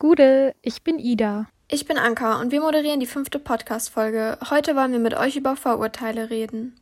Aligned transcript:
Gude, 0.00 0.54
ich 0.62 0.84
bin 0.84 0.98
Ida. 0.98 1.48
Ich 1.68 1.86
bin 1.86 1.98
Anka 1.98 2.40
und 2.40 2.52
wir 2.52 2.60
moderieren 2.60 3.00
die 3.00 3.06
fünfte 3.06 3.38
Podcast-Folge. 3.38 4.38
Heute 4.48 4.74
wollen 4.74 4.92
wir 4.92 4.98
mit 5.00 5.14
euch 5.14 5.36
über 5.36 5.54
Vorurteile 5.54 6.30
reden. 6.30 6.76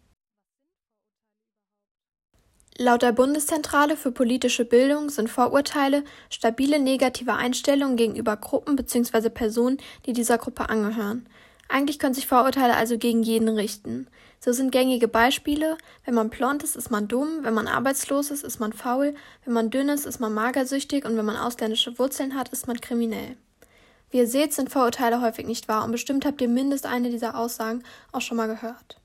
Laut 2.79 3.01
der 3.01 3.13
Bundeszentrale 3.13 3.97
für 3.97 4.13
politische 4.13 4.67
Bildung 4.67 5.09
sind 5.09 5.31
Vorurteile 5.31 6.05
stabile 6.29 6.79
negative 6.79 7.33
Einstellungen 7.33 7.97
gegenüber 7.97 8.37
Gruppen 8.37 8.77
bzw. 8.77 9.31
Personen, 9.31 9.79
die 10.05 10.13
dieser 10.13 10.37
Gruppe 10.37 10.69
angehören. 10.69 11.27
Eigentlich 11.71 11.99
können 11.99 12.13
sich 12.13 12.27
Vorurteile 12.27 12.77
also 12.77 12.99
gegen 12.99 13.23
jeden 13.23 13.49
richten. 13.49 14.09
So 14.41 14.53
sind 14.53 14.73
gängige 14.73 15.09
Beispiele, 15.09 15.79
wenn 16.05 16.13
man 16.13 16.29
blond 16.29 16.63
ist, 16.65 16.77
ist 16.77 16.91
man 16.91 17.09
dumm, 17.09 17.39
wenn 17.45 17.55
man 17.55 17.67
arbeitslos 17.67 18.31
ist, 18.31 18.45
ist 18.45 18.61
man 18.61 18.75
faul, 18.75 19.15
wenn 19.47 19.55
man 19.55 19.71
dünn 19.71 19.89
ist, 19.89 20.05
ist 20.05 20.21
man 20.21 20.35
magersüchtig 20.35 21.07
und 21.07 21.17
wenn 21.17 21.25
man 21.25 21.39
ausländische 21.39 21.99
Wurzeln 21.99 22.35
hat, 22.35 22.51
ist 22.51 22.67
man 22.67 22.79
kriminell. 22.79 23.39
Wie 24.11 24.19
ihr 24.19 24.27
seht, 24.27 24.53
sind 24.53 24.71
Vorurteile 24.71 25.23
häufig 25.23 25.47
nicht 25.47 25.67
wahr 25.67 25.83
und 25.83 25.93
bestimmt 25.93 26.27
habt 26.27 26.43
ihr 26.43 26.49
mindestens 26.49 26.91
eine 26.93 27.09
dieser 27.09 27.39
Aussagen 27.39 27.83
auch 28.13 28.21
schon 28.21 28.37
mal 28.37 28.49
gehört. 28.49 29.01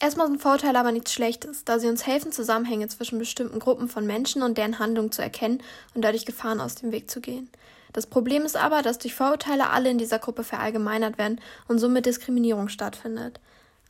Erstmal 0.00 0.26
sind 0.26 0.42
Vorurteile 0.42 0.78
aber 0.78 0.92
nichts 0.92 1.12
Schlechtes, 1.12 1.64
da 1.64 1.78
sie 1.78 1.88
uns 1.88 2.06
helfen, 2.06 2.32
Zusammenhänge 2.32 2.88
zwischen 2.88 3.18
bestimmten 3.18 3.58
Gruppen 3.58 3.88
von 3.88 4.06
Menschen 4.06 4.42
und 4.42 4.58
deren 4.58 4.78
Handlungen 4.78 5.12
zu 5.12 5.22
erkennen 5.22 5.62
und 5.94 6.02
dadurch 6.02 6.26
Gefahren 6.26 6.60
aus 6.60 6.74
dem 6.74 6.92
Weg 6.92 7.10
zu 7.10 7.20
gehen. 7.20 7.48
Das 7.92 8.06
Problem 8.06 8.42
ist 8.42 8.56
aber, 8.56 8.82
dass 8.82 8.98
durch 8.98 9.14
Vorurteile 9.14 9.70
alle 9.70 9.88
in 9.88 9.98
dieser 9.98 10.18
Gruppe 10.18 10.42
verallgemeinert 10.42 11.16
werden 11.16 11.40
und 11.68 11.78
somit 11.78 12.06
Diskriminierung 12.06 12.68
stattfindet. 12.68 13.40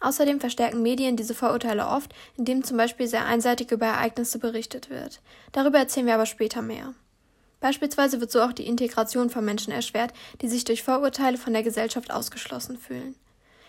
Außerdem 0.00 0.40
verstärken 0.40 0.82
Medien 0.82 1.16
diese 1.16 1.34
Vorurteile 1.34 1.88
oft, 1.88 2.14
indem 2.36 2.62
zum 2.62 2.76
Beispiel 2.76 3.06
sehr 3.06 3.24
einseitig 3.24 3.70
über 3.70 3.86
Ereignisse 3.86 4.38
berichtet 4.38 4.90
wird. 4.90 5.22
Darüber 5.52 5.78
erzählen 5.78 6.06
wir 6.06 6.14
aber 6.14 6.26
später 6.26 6.60
mehr. 6.60 6.92
Beispielsweise 7.60 8.20
wird 8.20 8.30
so 8.30 8.42
auch 8.42 8.52
die 8.52 8.66
Integration 8.66 9.30
von 9.30 9.42
Menschen 9.42 9.72
erschwert, 9.72 10.12
die 10.42 10.48
sich 10.48 10.64
durch 10.64 10.82
Vorurteile 10.82 11.38
von 11.38 11.54
der 11.54 11.62
Gesellschaft 11.62 12.10
ausgeschlossen 12.10 12.76
fühlen. 12.76 13.14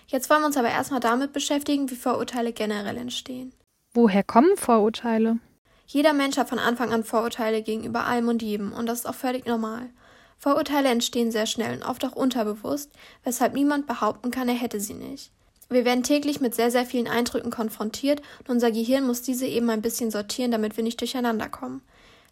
Jetzt 0.07 0.29
wollen 0.29 0.41
wir 0.41 0.47
uns 0.47 0.57
aber 0.57 0.69
erstmal 0.69 0.99
damit 0.99 1.33
beschäftigen, 1.33 1.89
wie 1.89 1.95
Vorurteile 1.95 2.53
generell 2.53 2.97
entstehen. 2.97 3.53
Woher 3.93 4.23
kommen 4.23 4.55
Vorurteile? 4.55 5.39
Jeder 5.87 6.13
Mensch 6.13 6.37
hat 6.37 6.49
von 6.49 6.59
Anfang 6.59 6.91
an 6.91 7.03
Vorurteile 7.03 7.61
gegenüber 7.61 8.05
allem 8.05 8.27
und 8.27 8.41
jedem, 8.41 8.73
und 8.73 8.87
das 8.87 8.99
ist 8.99 9.05
auch 9.05 9.15
völlig 9.15 9.45
normal. 9.45 9.89
Vorurteile 10.37 10.89
entstehen 10.89 11.31
sehr 11.31 11.45
schnell 11.45 11.75
und 11.75 11.83
oft 11.83 12.03
auch 12.05 12.15
unterbewusst, 12.15 12.91
weshalb 13.23 13.53
niemand 13.53 13.87
behaupten 13.87 14.31
kann, 14.31 14.49
er 14.49 14.55
hätte 14.55 14.79
sie 14.79 14.93
nicht. 14.93 15.31
Wir 15.69 15.85
werden 15.85 16.03
täglich 16.03 16.41
mit 16.41 16.53
sehr, 16.53 16.69
sehr 16.69 16.85
vielen 16.85 17.07
Eindrücken 17.07 17.49
konfrontiert 17.49 18.21
und 18.39 18.49
unser 18.49 18.71
Gehirn 18.71 19.07
muss 19.07 19.23
diese 19.23 19.47
eben 19.47 19.69
ein 19.69 19.81
bisschen 19.81 20.11
sortieren, 20.11 20.51
damit 20.51 20.77
wir 20.77 20.83
nicht 20.83 20.99
durcheinander 20.99 21.49
kommen. 21.49 21.81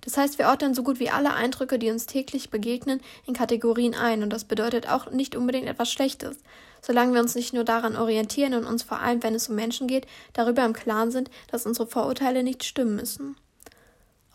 Das 0.01 0.17
heißt, 0.17 0.37
wir 0.37 0.47
ordnen 0.47 0.73
so 0.73 0.83
gut 0.83 0.99
wie 0.99 1.09
alle 1.09 1.33
Eindrücke, 1.33 1.79
die 1.79 1.89
uns 1.89 2.05
täglich 2.05 2.49
begegnen, 2.49 3.01
in 3.25 3.33
Kategorien 3.33 3.95
ein 3.95 4.21
und 4.21 4.31
das 4.31 4.43
bedeutet 4.43 4.89
auch 4.89 5.09
nicht 5.11 5.35
unbedingt 5.35 5.67
etwas 5.67 5.91
Schlechtes, 5.91 6.37
solange 6.83 7.13
wir 7.13 7.21
uns 7.21 7.33
nicht 7.33 7.53
nur 7.53 7.63
daran 7.63 7.95
orientieren 7.95 8.53
und 8.53 8.65
uns 8.65 8.83
vor 8.83 8.99
allem, 8.99 9.23
wenn 9.23 9.33
es 9.33 9.49
um 9.49 9.55
Menschen 9.55 9.87
geht, 9.87 10.05
darüber 10.33 10.63
im 10.65 10.73
Klaren 10.73 11.09
sind, 11.09 11.31
dass 11.49 11.65
unsere 11.65 11.87
Vorurteile 11.87 12.43
nicht 12.43 12.63
stimmen 12.63 12.97
müssen. 12.97 13.37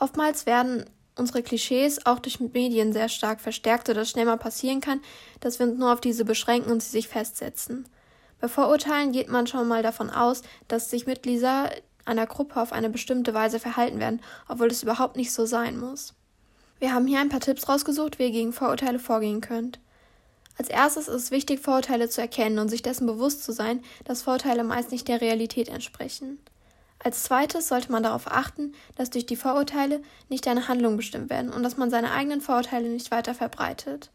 Oftmals 0.00 0.47
werden 0.47 0.84
unsere 1.16 1.42
Klischees 1.42 2.06
auch 2.06 2.20
durch 2.20 2.41
Medien 2.41 2.92
sehr 2.92 3.08
stark 3.08 3.41
verstärkt, 3.41 3.88
sodass 3.88 4.10
schnell 4.10 4.25
mal 4.25 4.38
passieren 4.38 4.81
kann, 4.81 5.00
dass 5.41 5.58
wir 5.58 5.66
uns 5.66 5.78
nur 5.78 5.92
auf 5.92 6.00
diese 6.00 6.25
beschränken 6.25 6.72
und 6.72 6.82
sie 6.82 6.91
sich 6.91 7.08
festsetzen. 7.08 7.87
Bei 8.41 8.48
Vorurteilen 8.48 9.12
geht 9.12 9.28
man 9.28 9.47
schon 9.47 9.69
mal 9.69 9.82
davon 9.82 10.10
aus, 10.10 10.42
dass 10.69 10.91
sich 10.91 11.06
Mitglieder 11.06 11.70
einer 12.04 12.26
Gruppe 12.26 12.60
auf 12.60 12.72
eine 12.72 12.88
bestimmte 12.88 13.34
Weise 13.34 13.58
verhalten 13.58 13.98
werden, 13.98 14.22
obwohl 14.48 14.69
es 14.69 14.82
überhaupt 14.82 15.16
nicht 15.16 15.32
so 15.32 15.44
sein 15.44 15.78
muss. 15.78 16.14
Wir 16.78 16.94
haben 16.94 17.06
hier 17.06 17.19
ein 17.19 17.28
paar 17.28 17.41
Tipps 17.41 17.69
rausgesucht, 17.69 18.19
wie 18.19 18.25
ihr 18.25 18.31
gegen 18.31 18.53
Vorurteile 18.53 19.00
vorgehen 19.00 19.41
könnt. 19.41 19.81
Als 20.58 20.69
erstes 20.69 21.06
ist 21.06 21.14
es 21.14 21.30
wichtig, 21.30 21.60
Vorurteile 21.60 22.08
zu 22.08 22.20
erkennen 22.20 22.58
und 22.58 22.69
sich 22.69 22.82
dessen 22.82 23.06
bewusst 23.06 23.44
zu 23.44 23.52
sein, 23.52 23.80
dass 24.04 24.22
Vorurteile 24.22 24.64
meist 24.64 24.91
nicht 24.91 25.06
der 25.06 25.20
Realität 25.20 25.69
entsprechen. 25.69 26.41
Als 26.98 27.22
zweites 27.22 27.69
sollte 27.69 27.92
man 27.92 28.02
darauf 28.02 28.26
achten, 28.26 28.72
dass 28.96 29.10
durch 29.10 29.24
die 29.24 29.36
Vorurteile 29.36 30.02
nicht 30.28 30.46
deine 30.46 30.66
Handlungen 30.66 30.96
bestimmt 30.96 31.30
werden 31.30 31.52
und 31.52 31.62
dass 31.62 31.76
man 31.76 31.91
seine 31.91 32.10
eigenen 32.10 32.41
Vorurteile 32.41 32.88
nicht 32.88 33.12
weiter 33.12 33.34
verbreitet. 33.34 34.10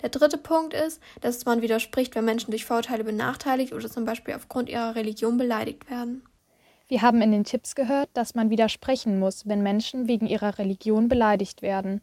Der 0.00 0.08
dritte 0.08 0.38
Punkt 0.38 0.72
ist, 0.72 1.00
dass 1.20 1.44
man 1.44 1.60
widerspricht, 1.60 2.14
wenn 2.14 2.24
Menschen 2.24 2.50
durch 2.50 2.64
Vorurteile 2.64 3.04
benachteiligt 3.04 3.74
oder 3.74 3.90
zum 3.90 4.06
Beispiel 4.06 4.34
aufgrund 4.34 4.70
ihrer 4.70 4.94
Religion 4.94 5.36
beleidigt 5.36 5.90
werden. 5.90 6.22
Wir 6.88 7.02
haben 7.02 7.22
in 7.22 7.32
den 7.32 7.44
Tipps 7.44 7.74
gehört, 7.74 8.08
dass 8.14 8.34
man 8.34 8.50
widersprechen 8.50 9.18
muss, 9.18 9.46
wenn 9.46 9.62
Menschen 9.62 10.08
wegen 10.08 10.26
ihrer 10.26 10.58
Religion 10.58 11.08
beleidigt 11.08 11.62
werden. 11.62 12.00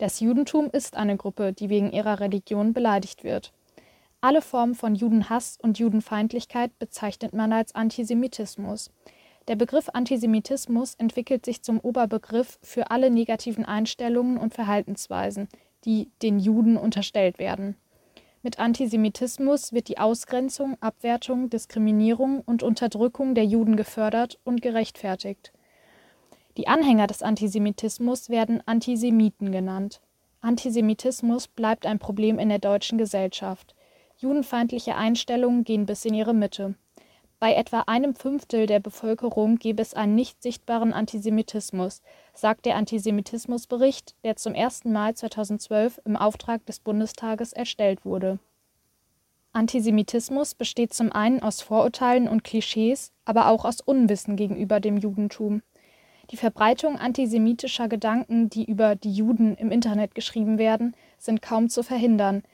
Das 0.00 0.18
Judentum 0.18 0.70
ist 0.72 0.96
eine 0.96 1.18
Gruppe, 1.18 1.52
die 1.52 1.68
wegen 1.68 1.92
ihrer 1.92 2.20
Religion 2.20 2.72
beleidigt 2.72 3.22
wird. 3.22 3.52
Alle 4.22 4.40
Formen 4.40 4.74
von 4.74 4.94
Judenhass 4.94 5.58
und 5.60 5.78
Judenfeindlichkeit 5.78 6.78
bezeichnet 6.78 7.34
man 7.34 7.52
als 7.52 7.74
Antisemitismus. 7.74 8.90
Der 9.46 9.56
Begriff 9.56 9.90
Antisemitismus 9.92 10.94
entwickelt 10.94 11.44
sich 11.44 11.62
zum 11.62 11.78
Oberbegriff 11.80 12.58
für 12.62 12.90
alle 12.90 13.10
negativen 13.10 13.66
Einstellungen 13.66 14.38
und 14.38 14.54
Verhaltensweisen, 14.54 15.50
die 15.84 16.08
den 16.22 16.38
Juden 16.38 16.78
unterstellt 16.78 17.38
werden. 17.38 17.76
Mit 18.42 18.58
Antisemitismus 18.58 19.74
wird 19.74 19.88
die 19.88 19.98
Ausgrenzung, 19.98 20.78
Abwertung, 20.80 21.50
Diskriminierung 21.50 22.40
und 22.40 22.62
Unterdrückung 22.62 23.34
der 23.34 23.44
Juden 23.44 23.76
gefördert 23.76 24.38
und 24.44 24.62
gerechtfertigt. 24.62 25.52
Die 26.60 26.68
Anhänger 26.68 27.06
des 27.06 27.22
Antisemitismus 27.22 28.28
werden 28.28 28.62
Antisemiten 28.66 29.50
genannt. 29.50 30.02
Antisemitismus 30.42 31.48
bleibt 31.48 31.86
ein 31.86 31.98
Problem 31.98 32.38
in 32.38 32.50
der 32.50 32.58
deutschen 32.58 32.98
Gesellschaft. 32.98 33.74
Judenfeindliche 34.18 34.94
Einstellungen 34.94 35.64
gehen 35.64 35.86
bis 35.86 36.04
in 36.04 36.12
ihre 36.12 36.34
Mitte. 36.34 36.74
Bei 37.38 37.54
etwa 37.54 37.84
einem 37.86 38.14
Fünftel 38.14 38.66
der 38.66 38.78
Bevölkerung 38.78 39.56
gäbe 39.56 39.80
es 39.80 39.94
einen 39.94 40.14
nicht 40.14 40.42
sichtbaren 40.42 40.92
Antisemitismus, 40.92 42.02
sagt 42.34 42.66
der 42.66 42.76
Antisemitismusbericht, 42.76 44.14
der 44.22 44.36
zum 44.36 44.52
ersten 44.52 44.92
Mal 44.92 45.14
2012 45.14 46.02
im 46.04 46.14
Auftrag 46.14 46.66
des 46.66 46.80
Bundestages 46.80 47.54
erstellt 47.54 48.04
wurde. 48.04 48.38
Antisemitismus 49.54 50.54
besteht 50.54 50.92
zum 50.92 51.10
einen 51.10 51.42
aus 51.42 51.62
Vorurteilen 51.62 52.28
und 52.28 52.44
Klischees, 52.44 53.12
aber 53.24 53.48
auch 53.48 53.64
aus 53.64 53.80
Unwissen 53.80 54.36
gegenüber 54.36 54.78
dem 54.78 54.98
Judentum. 54.98 55.62
Die 56.30 56.36
Verbreitung 56.36 56.96
antisemitischer 56.96 57.88
Gedanken, 57.88 58.48
die 58.48 58.64
über 58.64 58.94
die 58.94 59.12
Juden 59.12 59.56
im 59.56 59.72
Internet 59.72 60.14
geschrieben 60.14 60.58
werden, 60.58 60.94
sind 61.18 61.42
kaum 61.42 61.68
zu 61.68 61.82
verhindern. 61.82 62.44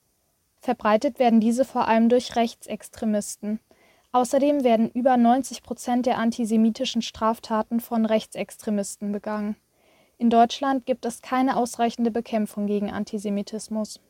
Verbreitet 0.61 1.19
werden 1.19 1.41
diese 1.41 1.65
vor 1.67 1.87
allem 1.87 2.09
durch 2.09 2.37
Rechtsextremisten. 2.37 3.61
Außerdem 4.13 4.65
werden 4.65 4.91
über 4.91 5.19
90 5.19 5.63
Prozent 5.63 6.07
der 6.07 6.17
antisemitischen 6.17 7.03
Straftaten 7.03 7.81
von 7.81 8.07
Rechtsextremisten 8.07 9.13
begangen. 9.13 9.57
In 10.17 10.31
Deutschland 10.31 10.87
gibt 10.87 11.05
es 11.05 11.21
keine 11.21 11.59
ausreichende 11.59 12.11
Bekämpfung 12.11 12.67
gegen 12.67 12.91
Antisemitismus. 12.91 14.01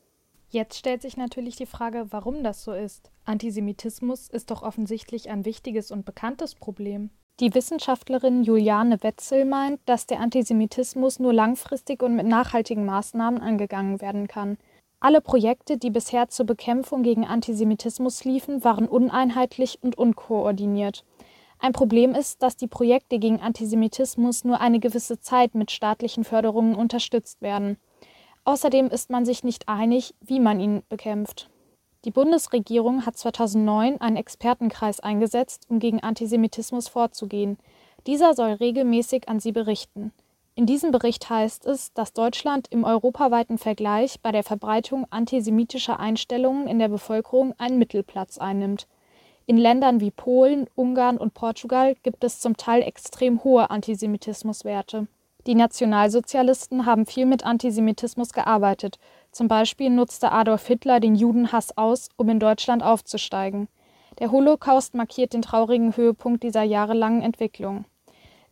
Jetzt 0.49 0.79
stellt 0.79 1.03
sich 1.03 1.17
natürlich 1.17 1.57
die 1.57 1.67
Frage, 1.67 2.07
warum 2.11 2.45
das 2.45 2.63
so 2.63 2.73
ist. 2.73 3.11
Antisemitismus 3.25 4.29
ist 4.29 4.53
doch 4.53 4.63
offensichtlich 4.63 5.29
ein 5.29 5.45
wichtiges 5.45 5.91
und 5.91 6.05
bekanntes 6.05 6.55
Problem. 6.55 7.11
Die 7.39 7.55
Wissenschaftlerin 7.55 8.45
Juliane 8.45 9.03
Wetzel 9.03 9.45
meint, 9.45 9.81
dass 9.85 10.07
der 10.07 10.21
Antisemitismus 10.21 11.19
nur 11.19 11.35
langfristig 11.35 12.03
und 12.03 12.17
mit 12.17 12.27
nachhaltigen 12.27 12.87
Maßnahmen 12.87 13.43
angegangen 13.43 14.01
werden 14.01 14.27
kann. 14.27 14.57
Alle 15.01 15.21
Projekte, 15.21 15.77
die 15.77 15.91
bisher 15.91 16.29
zur 16.29 16.47
Bekämpfung 16.47 17.03
gegen 17.03 17.27
Antisemitismus 17.27 18.25
liefen, 18.25 18.65
waren 18.65 18.89
uneinheitlich 18.89 19.79
und 19.83 19.99
unkoordiniert. 19.99 21.05
Ein 21.59 21.73
Problem 21.73 22.15
ist, 22.15 22.43
dass 22.43 22.57
die 22.57 22.69
Projekte 22.69 23.19
gegen 23.19 23.41
Antisemitismus 23.41 24.45
nur 24.45 24.63
eine 24.63 24.81
gewisse 24.81 25.21
Zeit 25.21 25.55
mit 25.55 25.71
staatlichen 25.71 26.25
Förderungen 26.25 26.75
unterstützt 26.75 27.43
werden. 27.43 27.77
Außerdem 28.45 28.87
ist 28.87 29.11
man 29.11 29.27
sich 29.27 29.45
nicht 29.45 29.69
einig, 29.69 30.15
wie 30.23 30.41
man 30.41 30.59
ihn 30.59 30.83
bekämpft. 30.89 31.51
Die 32.07 32.13
Bundesregierung 32.13 33.05
hat 33.05 33.19
2009 33.19 34.01
einen 34.01 34.17
Expertenkreis 34.17 35.01
eingesetzt, 35.01 35.67
um 35.69 35.81
gegen 35.81 36.05
Antisemitismus 36.05 36.87
vorzugehen. 36.87 37.59
Dieser 38.07 38.35
soll 38.35 38.53
regelmäßig 38.53 39.29
an 39.29 39.41
sie 39.41 39.51
berichten. 39.51 40.13
In 40.55 40.67
diesem 40.67 40.93
Bericht 40.93 41.29
heißt 41.29 41.67
es, 41.67 41.93
dass 41.95 42.13
Deutschland 42.13 42.69
im 42.71 42.85
europaweiten 42.85 43.59
Vergleich 43.59 44.21
bei 44.21 44.31
der 44.31 44.45
Verbreitung 44.45 45.09
antisemitischer 45.11 45.99
Einstellungen 45.99 46.69
in 46.69 46.79
der 46.79 46.89
Bevölkerung 46.89 47.55
einen 47.59 47.77
Mittelplatz 47.77 48.39
einnimmt. 48.39 48.87
In 49.47 49.57
Ländern 49.57 49.99
wie 49.99 50.13
Polen, 50.13 50.69
Ungarn 50.77 51.19
und 51.19 51.35
Portugal 51.35 51.97
gibt 52.05 52.23
es 52.23 52.39
zum 52.39 52.57
Teil 52.57 52.83
extrem 52.83 53.43
hohe 53.43 53.69
Antisemitismuswerte. 53.69 55.09
Die 55.47 55.55
Nationalsozialisten 55.55 56.87
haben 56.87 57.07
viel 57.07 57.25
mit 57.25 57.45
Antisemitismus 57.45 58.33
gearbeitet. 58.33 58.99
Zum 59.37 59.49
Beispiel 59.49 59.91
nutzte 59.91 60.33
Adolf 60.33 60.67
Hitler 60.67 60.99
den 60.99 61.15
Judenhass 61.15 61.77
aus, 61.77 62.09
um 62.17 62.31
in 62.31 62.41
Deutschland 62.41 62.83
aufzusteigen. 62.83 63.69
Der 64.19 64.33
Holocaust 64.33 64.95
markiert 64.95 65.35
den 65.35 65.43
traurigen 65.43 65.95
Höhepunkt 65.95 66.43
dieser 66.43 66.63
jahrelangen 66.63 67.21
Entwicklung. 67.21 67.85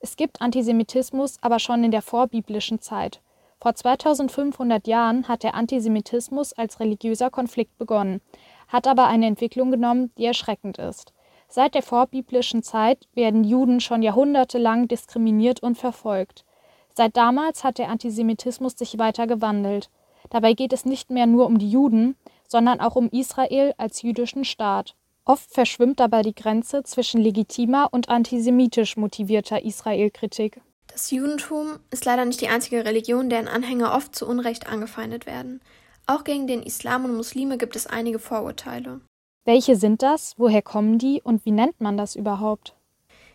Es 0.00 0.16
gibt 0.16 0.42
Antisemitismus 0.42 1.38
aber 1.40 1.58
schon 1.58 1.84
in 1.84 1.90
der 1.90 2.02
vorbiblischen 2.02 2.82
Zeit. 2.82 3.22
Vor 3.62 3.74
2500 3.74 4.86
Jahren 4.86 5.26
hat 5.26 5.42
der 5.42 5.54
Antisemitismus 5.54 6.52
als 6.52 6.80
religiöser 6.80 7.30
Konflikt 7.30 7.78
begonnen, 7.78 8.20
hat 8.68 8.86
aber 8.86 9.06
eine 9.06 9.24
Entwicklung 9.24 9.70
genommen, 9.70 10.12
die 10.18 10.26
erschreckend 10.26 10.76
ist. 10.76 11.14
Seit 11.48 11.74
der 11.74 11.82
vorbiblischen 11.82 12.62
Zeit 12.62 13.08
werden 13.14 13.42
Juden 13.42 13.80
schon 13.80 14.02
jahrhundertelang 14.02 14.86
diskriminiert 14.86 15.62
und 15.62 15.78
verfolgt. 15.78 16.44
Seit 16.92 17.16
damals 17.16 17.64
hat 17.64 17.78
der 17.78 17.88
Antisemitismus 17.88 18.76
sich 18.76 18.98
weiter 18.98 19.26
gewandelt. 19.26 19.88
Dabei 20.30 20.54
geht 20.54 20.72
es 20.72 20.84
nicht 20.84 21.10
mehr 21.10 21.26
nur 21.26 21.46
um 21.46 21.58
die 21.58 21.70
Juden, 21.70 22.16
sondern 22.48 22.80
auch 22.80 22.96
um 22.96 23.08
Israel 23.10 23.74
als 23.78 24.02
jüdischen 24.02 24.44
Staat. 24.44 24.94
Oft 25.24 25.50
verschwimmt 25.50 26.00
dabei 26.00 26.22
die 26.22 26.34
Grenze 26.34 26.82
zwischen 26.82 27.20
legitimer 27.20 27.88
und 27.90 28.08
antisemitisch 28.08 28.96
motivierter 28.96 29.62
Israelkritik. 29.64 30.60
Das 30.86 31.10
Judentum 31.10 31.78
ist 31.90 32.04
leider 32.04 32.24
nicht 32.24 32.40
die 32.40 32.48
einzige 32.48 32.84
Religion, 32.84 33.30
deren 33.30 33.48
Anhänger 33.48 33.94
oft 33.94 34.14
zu 34.14 34.28
Unrecht 34.28 34.68
angefeindet 34.68 35.26
werden. 35.26 35.60
Auch 36.06 36.24
gegen 36.24 36.46
den 36.46 36.62
Islam 36.62 37.04
und 37.06 37.16
Muslime 37.16 37.58
gibt 37.58 37.74
es 37.74 37.86
einige 37.86 38.18
Vorurteile. 38.18 39.00
Welche 39.44 39.76
sind 39.76 40.02
das? 40.02 40.34
Woher 40.36 40.62
kommen 40.62 40.98
die? 40.98 41.20
Und 41.20 41.44
wie 41.44 41.50
nennt 41.50 41.80
man 41.80 41.96
das 41.96 42.14
überhaupt? 42.14 42.74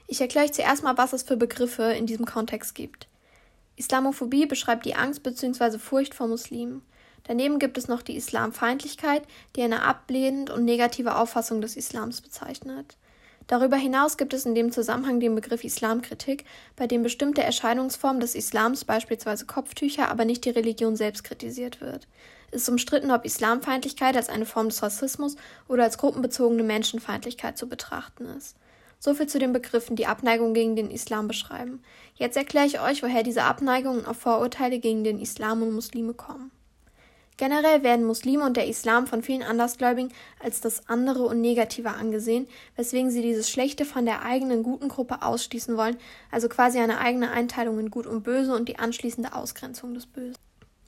Ich 0.07 0.21
erkläre 0.21 0.45
euch 0.45 0.53
zuerst 0.53 0.83
mal, 0.83 0.97
was 0.97 1.13
es 1.13 1.23
für 1.23 1.37
Begriffe 1.37 1.83
in 1.83 2.05
diesem 2.05 2.25
Kontext 2.25 2.75
gibt. 2.75 3.08
Islamophobie 3.79 4.45
beschreibt 4.45 4.85
die 4.85 4.95
Angst 4.95 5.23
bzw. 5.23 5.79
Furcht 5.79 6.13
vor 6.13 6.27
Muslimen. 6.27 6.81
Daneben 7.23 7.59
gibt 7.59 7.77
es 7.77 7.87
noch 7.87 8.01
die 8.01 8.17
Islamfeindlichkeit, 8.17 9.23
die 9.55 9.61
eine 9.61 9.83
ablehnend 9.83 10.49
und 10.49 10.65
negative 10.65 11.15
Auffassung 11.15 11.61
des 11.61 11.77
Islams 11.77 12.21
bezeichnet. 12.21 12.97
Darüber 13.47 13.77
hinaus 13.77 14.17
gibt 14.17 14.33
es 14.33 14.45
in 14.45 14.53
dem 14.53 14.71
Zusammenhang 14.71 15.19
den 15.19 15.33
Begriff 15.33 15.63
Islamkritik, 15.63 16.43
bei 16.75 16.87
dem 16.87 17.03
bestimmte 17.03 17.41
Erscheinungsformen 17.41 18.19
des 18.19 18.35
Islams, 18.35 18.83
beispielsweise 18.83 19.45
Kopftücher, 19.45 20.09
aber 20.09 20.25
nicht 20.25 20.43
die 20.43 20.51
Religion 20.51 20.95
selbst 20.95 21.23
kritisiert 21.23 21.79
wird. 21.79 22.07
Es 22.51 22.63
ist 22.63 22.69
umstritten, 22.69 23.11
ob 23.11 23.25
Islamfeindlichkeit 23.25 24.17
als 24.17 24.29
eine 24.29 24.45
Form 24.45 24.69
des 24.69 24.83
Rassismus 24.83 25.35
oder 25.67 25.83
als 25.83 25.97
gruppenbezogene 25.97 26.63
Menschenfeindlichkeit 26.63 27.57
zu 27.57 27.69
betrachten 27.69 28.25
ist. 28.37 28.57
Soviel 28.99 29.27
zu 29.27 29.39
den 29.39 29.53
Begriffen, 29.53 29.95
die 29.95 30.07
Abneigung 30.07 30.53
gegen 30.53 30.75
den 30.75 30.91
Islam 30.91 31.27
beschreiben. 31.27 31.81
Jetzt 32.15 32.35
erkläre 32.35 32.65
ich 32.65 32.81
euch, 32.81 33.01
woher 33.01 33.23
diese 33.23 33.43
Abneigungen 33.43 34.05
auf 34.05 34.17
Vorurteile 34.17 34.79
gegen 34.79 35.05
den 35.05 35.19
Islam 35.19 35.61
und 35.61 35.71
Muslime 35.71 36.13
kommen. 36.13 36.51
Generell 37.37 37.83
werden 37.83 38.05
Muslime 38.05 38.43
und 38.43 38.57
der 38.57 38.67
Islam 38.67 39.07
von 39.07 39.23
vielen 39.23 39.43
Andersgläubigen 39.43 40.11
als 40.43 40.59
das 40.59 40.89
andere 40.89 41.23
und 41.23 41.39
negative 41.39 41.91
angesehen, 41.91 42.49
weswegen 42.75 43.11
sie 43.11 43.21
dieses 43.21 43.49
Schlechte 43.49 43.85
von 43.85 44.05
der 44.05 44.25
eigenen 44.25 44.61
guten 44.61 44.89
Gruppe 44.89 45.21
ausschließen 45.21 45.77
wollen, 45.77 45.95
also 46.31 46.49
quasi 46.49 46.79
eine 46.79 46.99
eigene 46.99 47.31
Einteilung 47.31 47.79
in 47.79 47.91
Gut 47.91 48.07
und 48.07 48.23
Böse 48.23 48.53
und 48.53 48.67
die 48.67 48.77
anschließende 48.77 49.33
Ausgrenzung 49.33 49.93
des 49.93 50.05
Bösen. 50.05 50.35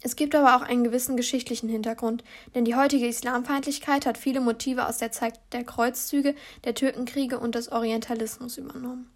Es 0.04 0.16
gibt 0.16 0.34
aber 0.34 0.56
auch 0.56 0.64
einen 0.64 0.84
gewissen 0.84 1.16
geschichtlichen 1.16 1.70
Hintergrund, 1.70 2.24
denn 2.56 2.66
die 2.66 2.76
heutige 2.76 3.08
Islamfeindlichkeit 3.08 4.06
hat 4.06 4.18
viele 4.18 4.42
Motive 4.42 4.88
aus 4.88 4.98
der 4.98 5.12
Zeit 5.12 5.40
der 5.52 5.64
Kreuzzüge, 5.64 6.34
der 6.64 6.74
Türkenkriege 6.74 7.40
und 7.40 7.54
des 7.54 7.72
Orientalismus 7.72 8.58
übernommen. 8.58 9.12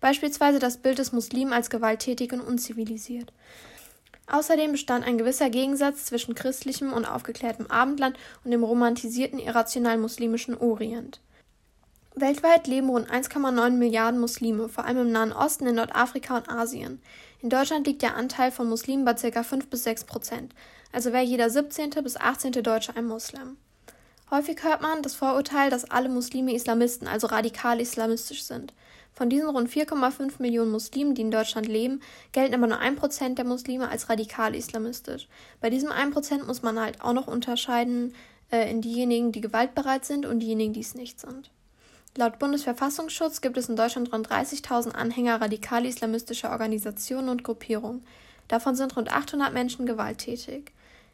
Beispielsweise 0.00 0.58
das 0.58 0.78
Bild 0.78 0.98
des 0.98 1.12
Muslimen 1.12 1.52
als 1.52 1.68
gewalttätig 1.68 2.32
und 2.32 2.40
unzivilisiert. 2.40 3.32
Außerdem 4.28 4.72
bestand 4.72 5.04
ein 5.04 5.18
gewisser 5.18 5.50
Gegensatz 5.50 6.06
zwischen 6.06 6.34
christlichem 6.34 6.92
und 6.92 7.04
aufgeklärtem 7.04 7.66
Abendland 7.66 8.16
und 8.44 8.52
dem 8.52 8.64
romantisierten 8.64 9.40
irrational 9.40 9.98
muslimischen 9.98 10.56
Orient. 10.56 11.20
Weltweit 12.14 12.66
leben 12.66 12.88
rund 12.88 13.10
1,9 13.10 13.70
Milliarden 13.70 14.20
Muslime, 14.20 14.68
vor 14.68 14.84
allem 14.84 14.98
im 14.98 15.12
Nahen 15.12 15.32
Osten, 15.32 15.66
in 15.66 15.76
Nordafrika 15.76 16.36
und 16.36 16.48
Asien. 16.48 17.00
In 17.42 17.48
Deutschland 17.48 17.86
liegt 17.86 18.02
der 18.02 18.16
Anteil 18.16 18.52
von 18.52 18.68
Muslimen 18.68 19.06
bei 19.06 19.14
ca. 19.14 19.42
5 19.42 19.68
bis 19.68 19.84
6 19.84 20.04
Prozent, 20.04 20.54
also 20.92 21.12
wäre 21.12 21.24
jeder 21.24 21.48
17. 21.48 21.90
bis 22.02 22.18
18. 22.18 22.52
Deutsche 22.52 22.94
ein 22.94 23.06
Muslim. 23.06 23.56
Häufig 24.30 24.62
hört 24.62 24.82
man 24.82 25.02
das 25.02 25.14
Vorurteil, 25.14 25.70
dass 25.70 25.90
alle 25.90 26.10
Muslime 26.10 26.54
Islamisten, 26.54 27.08
also 27.08 27.28
radikal 27.28 27.80
islamistisch 27.80 28.44
sind. 28.44 28.74
Von 29.14 29.30
diesen 29.30 29.48
rund 29.48 29.70
4,5 29.70 30.34
Millionen 30.38 30.70
Muslimen, 30.70 31.14
die 31.14 31.22
in 31.22 31.30
Deutschland 31.30 31.66
leben, 31.66 32.00
gelten 32.32 32.54
aber 32.54 32.66
nur 32.66 32.78
1% 32.78 33.34
der 33.34 33.44
Muslime 33.46 33.88
als 33.88 34.08
radikal 34.10 34.54
islamistisch. 34.54 35.26
Bei 35.62 35.70
diesem 35.70 35.90
1% 35.90 36.44
muss 36.44 36.62
man 36.62 36.78
halt 36.78 37.00
auch 37.00 37.14
noch 37.14 37.26
unterscheiden 37.26 38.14
äh, 38.52 38.70
in 38.70 38.82
diejenigen, 38.82 39.32
die 39.32 39.40
gewaltbereit 39.40 40.04
sind 40.04 40.26
und 40.26 40.40
diejenigen, 40.40 40.74
die 40.74 40.80
es 40.80 40.94
nicht 40.94 41.18
sind. 41.18 41.50
Laut 42.16 42.40
Bundesverfassungsschutz 42.40 43.40
gibt 43.40 43.56
es 43.56 43.68
in 43.68 43.76
Deutschland 43.76 44.12
rund 44.12 44.28
30.000 44.28 44.92
Anhänger 44.92 45.40
radikal-islamistischer 45.40 46.50
Organisationen 46.50 47.28
und 47.28 47.44
Gruppierungen. 47.44 48.04
Davon 48.48 48.74
sind 48.74 48.96
rund 48.96 49.12
800 49.12 49.52
Menschen 49.52 49.86
gewalttätig. 49.86 50.72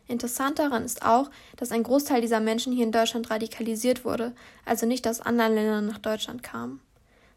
Interessant 0.09 0.59
daran 0.59 0.85
ist 0.85 1.05
auch, 1.05 1.31
dass 1.57 1.71
ein 1.71 1.83
Großteil 1.83 2.23
dieser 2.23 2.41
Menschen 2.41 2.73
hier 2.73 2.85
in 2.85 2.93
Deutschland 2.93 3.31
radikalisiert 3.31 4.05
wurde, 4.05 4.33
also 4.65 4.87
nicht 4.87 5.07
aus 5.07 5.21
anderen 5.21 5.55
Ländern 5.55 5.87
nach 5.87 5.99
Deutschland 5.99 6.43
kam. 6.43 6.81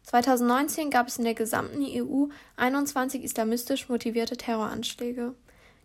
2019 0.04 0.90
gab 0.90 1.08
es 1.08 1.18
in 1.18 1.24
der 1.24 1.34
gesamten 1.34 1.84
EU 1.84 2.28
21 2.56 3.22
islamistisch 3.22 3.90
motivierte 3.90 4.38
Terroranschläge. 4.38 5.34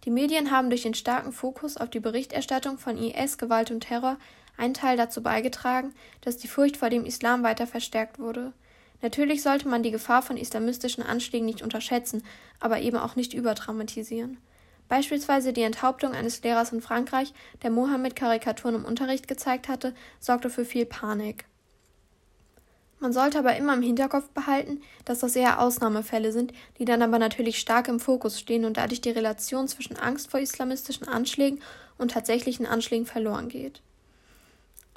Die 0.06 0.12
Medien 0.12 0.52
haben 0.52 0.70
durch 0.70 0.84
den 0.84 0.94
starken 0.94 1.34
Fokus 1.34 1.76
auf 1.76 1.90
die 1.90 2.00
Berichterstattung 2.00 2.78
von 2.78 2.98
IS, 2.98 3.38
Gewalt 3.38 3.72
und 3.72 3.82
Terror 3.82 4.18
einen 4.58 4.74
Teil 4.74 4.98
dazu 4.98 5.22
beigetragen, 5.22 5.94
dass 6.22 6.38
die 6.38 6.48
Furcht 6.48 6.78
vor 6.78 6.90
dem 6.90 7.06
Islam 7.06 7.44
weiter 7.44 7.68
verstärkt 7.68 8.20
wurde. 8.20 8.54
Natürlich 9.02 9.44
sollte 9.44 9.68
man 9.68 9.84
die 9.84 9.92
Gefahr 9.92 10.22
von 10.22 10.38
islamistischen 10.38 11.04
Anschlägen 11.04 11.46
nicht 11.46 11.62
unterschätzen, 11.62 12.24
aber 12.60 12.80
eben 12.80 12.98
auch 12.98 13.16
nicht 13.16 13.34
überdramatisieren. 13.34 14.38
Beispielsweise 14.88 15.52
die 15.52 15.64
Enthauptung 15.64 16.14
eines 16.14 16.44
Lehrers 16.44 16.72
in 16.72 16.82
Frankreich, 16.82 17.34
der 17.64 17.72
Mohammed 17.72 18.16
Karikaturen 18.16 18.76
im 18.76 18.86
Unterricht 18.86 19.28
gezeigt 19.28 19.68
hatte, 19.68 19.94
sorgte 20.20 20.50
für 20.50 20.66
viel 20.66 20.86
Panik. 20.86 21.46
Man 23.00 23.12
sollte 23.12 23.40
aber 23.40 23.56
immer 23.56 23.74
im 23.74 23.82
Hinterkopf 23.82 24.30
behalten, 24.30 24.82
dass 25.04 25.20
das 25.20 25.36
eher 25.36 25.60
Ausnahmefälle 25.60 26.32
sind, 26.32 26.54
die 26.80 26.86
dann 26.86 27.02
aber 27.02 27.20
natürlich 27.20 27.60
stark 27.60 27.88
im 27.88 28.00
Fokus 28.00 28.40
stehen 28.40 28.66
und 28.66 28.78
dadurch 28.78 29.02
die 29.02 29.10
Relation 29.10 29.68
zwischen 29.68 29.98
Angst 29.98 30.32
vor 30.32 30.40
islamistischen 30.40 31.08
Anschlägen 31.08 31.62
und 31.98 32.12
tatsächlichen 32.12 32.66
Anschlägen 32.66 33.06
verloren 33.06 33.50
geht. 33.50 33.82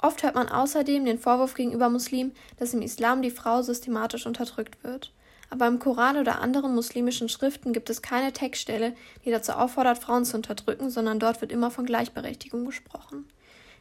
Oft 0.01 0.23
hört 0.23 0.35
man 0.35 0.47
außerdem 0.47 1.05
den 1.05 1.19
Vorwurf 1.19 1.53
gegenüber 1.53 1.89
Muslimen, 1.89 2.33
dass 2.57 2.73
im 2.73 2.81
Islam 2.81 3.21
die 3.21 3.31
Frau 3.31 3.61
systematisch 3.61 4.25
unterdrückt 4.25 4.81
wird. 4.83 5.11
Aber 5.49 5.67
im 5.67 5.79
Koran 5.79 6.17
oder 6.17 6.41
anderen 6.41 6.73
muslimischen 6.73 7.27
Schriften 7.27 7.73
gibt 7.73 7.89
es 7.89 8.01
keine 8.01 8.31
Textstelle, 8.31 8.95
die 9.25 9.31
dazu 9.31 9.53
auffordert, 9.53 9.97
Frauen 9.97 10.23
zu 10.23 10.37
unterdrücken, 10.37 10.89
sondern 10.89 11.19
dort 11.19 11.41
wird 11.41 11.51
immer 11.51 11.71
von 11.71 11.85
Gleichberechtigung 11.85 12.65
gesprochen. 12.65 13.25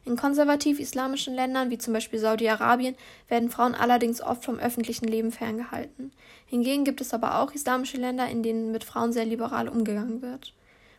In 0.04 0.16
konservativ-islamischen 0.16 1.34
Ländern, 1.34 1.70
wie 1.70 1.76
zum 1.76 1.92
Beispiel 1.92 2.18
Saudi-Arabien, 2.18 2.96
werden 3.28 3.50
Frauen 3.50 3.74
allerdings 3.74 4.22
oft 4.22 4.44
vom 4.44 4.58
öffentlichen 4.58 5.06
Leben 5.06 5.30
ferngehalten. 5.30 6.12
Hingegen 6.46 6.84
gibt 6.84 7.02
es 7.02 7.12
aber 7.12 7.40
auch 7.40 7.52
islamische 7.52 7.98
Länder, 7.98 8.26
in 8.28 8.42
denen 8.42 8.72
mit 8.72 8.84
Frauen 8.84 9.12
sehr 9.12 9.26
liberal 9.26 9.68
umgegangen 9.68 10.22
wird. 10.22 10.54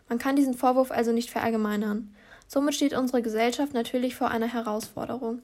Man 0.08 0.20
kann 0.20 0.36
diesen 0.36 0.54
Vorwurf 0.54 0.92
also 0.92 1.12
nicht 1.12 1.32
verallgemeinern. 1.32 2.14
Somit 2.52 2.74
steht 2.74 2.94
unsere 2.94 3.22
Gesellschaft 3.22 3.76
natürlich 3.76 4.16
vor 4.16 4.32
einer 4.32 4.52
Herausforderung. 4.52 5.44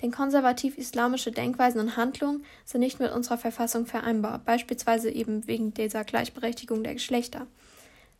Denn 0.00 0.10
konservativ-islamische 0.10 1.30
Denkweisen 1.30 1.80
und 1.80 1.98
Handlungen 1.98 2.44
sind 2.64 2.80
nicht 2.80 2.98
mit 2.98 3.12
unserer 3.12 3.36
Verfassung 3.36 3.84
vereinbar, 3.84 4.38
beispielsweise 4.38 5.10
eben 5.10 5.46
wegen 5.46 5.74
dieser 5.74 6.02
Gleichberechtigung 6.04 6.82
der 6.82 6.94
Geschlechter. 6.94 7.46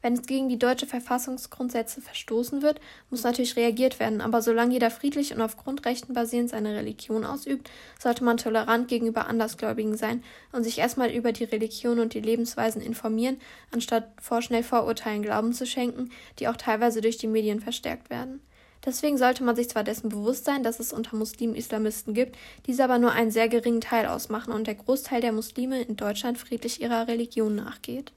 Wenn 0.07 0.15
es 0.15 0.23
gegen 0.23 0.49
die 0.49 0.57
deutsche 0.57 0.87
Verfassungsgrundsätze 0.87 2.01
verstoßen 2.01 2.63
wird, 2.63 2.81
muss 3.11 3.25
natürlich 3.25 3.57
reagiert 3.57 3.99
werden, 3.99 4.21
aber 4.21 4.41
solange 4.41 4.75
jeder 4.75 4.93
friedlich 4.93 5.35
und 5.35 5.41
auf 5.41 5.57
Grundrechten 5.57 6.15
basierend 6.15 6.51
seine 6.51 6.77
Religion 6.77 7.25
ausübt, 7.25 7.69
sollte 7.99 8.23
man 8.23 8.37
tolerant 8.37 8.87
gegenüber 8.87 9.27
Andersgläubigen 9.27 9.97
sein 9.97 10.23
und 10.53 10.63
sich 10.63 10.79
erstmal 10.79 11.11
über 11.11 11.33
die 11.33 11.43
Religion 11.43 11.99
und 11.99 12.15
die 12.15 12.21
Lebensweisen 12.21 12.81
informieren, 12.83 13.39
anstatt 13.73 14.09
vorschnell 14.23 14.63
Vorurteilen 14.63 15.23
Glauben 15.23 15.53
zu 15.53 15.67
schenken, 15.67 16.13
die 16.39 16.47
auch 16.47 16.57
teilweise 16.57 17.01
durch 17.01 17.17
die 17.17 17.27
Medien 17.27 17.59
verstärkt 17.59 18.09
werden. 18.09 18.39
Deswegen 18.85 19.19
sollte 19.19 19.43
man 19.43 19.57
sich 19.57 19.71
zwar 19.71 19.83
dessen 19.83 20.09
bewusst 20.09 20.45
sein, 20.45 20.63
dass 20.63 20.79
es 20.79 20.93
unter 20.93 21.17
Muslimen 21.17 21.57
Islamisten 21.57 22.15
gibt, 22.15 22.37
diese 22.67 22.85
aber 22.85 23.01
nur 23.01 23.11
einen 23.11 23.33
sehr 23.33 23.49
geringen 23.49 23.81
Teil 23.81 24.07
ausmachen 24.07 24.53
und 24.53 24.69
der 24.69 24.77
Großteil 24.77 25.21
der 25.21 25.33
Muslime 25.33 25.83
in 25.83 25.97
Deutschland 25.97 26.39
friedlich 26.39 26.81
ihrer 26.81 27.09
Religion 27.09 27.57
nachgeht. 27.57 28.13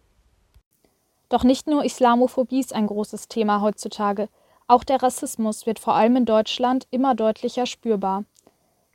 Doch 1.30 1.44
nicht 1.44 1.68
nur 1.68 1.86
Islamophobie 1.86 2.60
ist 2.60 2.74
ein 2.74 2.88
großes 2.88 3.28
Thema 3.28 3.62
heutzutage, 3.62 4.30
auch 4.68 4.84
der 4.84 5.02
Rassismus 5.02 5.66
wird 5.66 5.80
vor 5.80 5.96
allem 5.96 6.16
in 6.16 6.26
Deutschland 6.26 6.88
immer 6.92 7.16
deutlicher 7.16 7.66
spürbar. 7.66 8.26